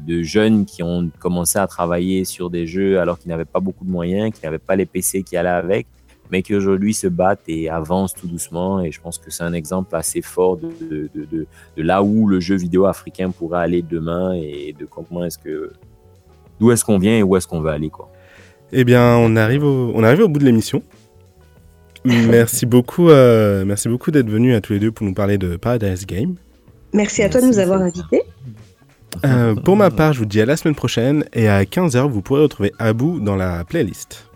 de 0.00 0.22
jeunes 0.22 0.64
qui 0.64 0.82
ont 0.82 1.10
commencé 1.18 1.58
à 1.58 1.66
travailler 1.66 2.24
sur 2.24 2.50
des 2.50 2.66
jeux 2.66 3.00
alors 3.00 3.18
qu'ils 3.18 3.28
n'avaient 3.28 3.44
pas 3.44 3.60
beaucoup 3.60 3.84
de 3.84 3.90
moyens, 3.90 4.32
qui 4.32 4.44
n'avaient 4.44 4.58
pas 4.58 4.76
les 4.76 4.86
PC 4.86 5.22
qui 5.22 5.36
allaient 5.36 5.48
avec, 5.48 5.86
mais 6.30 6.42
qui 6.42 6.54
aujourd'hui 6.54 6.94
se 6.94 7.06
battent 7.06 7.48
et 7.48 7.68
avancent 7.68 8.14
tout 8.14 8.26
doucement. 8.26 8.80
Et 8.80 8.92
je 8.92 9.00
pense 9.00 9.18
que 9.18 9.30
c'est 9.30 9.44
un 9.44 9.52
exemple 9.52 9.94
assez 9.94 10.22
fort 10.22 10.56
de, 10.56 10.70
de, 10.90 11.10
de, 11.14 11.46
de, 11.76 11.82
là 11.82 12.02
où 12.02 12.26
le 12.26 12.40
jeu 12.40 12.56
vidéo 12.56 12.86
africain 12.86 13.30
pourrait 13.30 13.60
aller 13.60 13.82
demain 13.82 14.32
et 14.34 14.74
de 14.78 14.84
comment 14.84 15.24
est-ce 15.24 15.38
que 15.38 15.72
d'où 16.60 16.70
est-ce 16.72 16.84
qu'on 16.84 16.98
vient 16.98 17.16
et 17.16 17.22
où 17.22 17.36
est-ce 17.36 17.46
qu'on 17.46 17.60
veut 17.60 17.70
aller 17.70 17.90
quoi. 17.90 18.10
Eh 18.72 18.84
bien, 18.84 19.16
on 19.16 19.36
arrive 19.36 19.64
au, 19.64 19.92
on 19.94 20.02
arrive 20.02 20.20
au 20.20 20.28
bout 20.28 20.40
de 20.40 20.44
l'émission. 20.44 20.82
merci 22.04 22.66
beaucoup, 22.66 23.08
euh, 23.08 23.64
merci 23.64 23.88
beaucoup 23.88 24.10
d'être 24.10 24.28
venus 24.28 24.54
à 24.54 24.60
tous 24.60 24.74
les 24.74 24.78
deux 24.78 24.92
pour 24.92 25.06
nous 25.06 25.14
parler 25.14 25.38
de 25.38 25.56
Paradise 25.56 26.06
Game. 26.06 26.34
Merci 26.92 27.22
à 27.22 27.28
toi 27.28 27.40
de 27.40 27.46
nous 27.46 27.58
avoir 27.58 27.80
invités. 27.80 28.22
Euh, 29.24 29.54
pour 29.54 29.76
ma 29.76 29.90
part, 29.90 30.12
je 30.12 30.20
vous 30.20 30.26
dis 30.26 30.40
à 30.40 30.46
la 30.46 30.56
semaine 30.56 30.74
prochaine 30.74 31.24
et 31.32 31.48
à 31.48 31.64
15h, 31.64 32.08
vous 32.08 32.22
pourrez 32.22 32.42
retrouver 32.42 32.72
Abou 32.78 33.20
dans 33.20 33.36
la 33.36 33.64
playlist. 33.64 34.28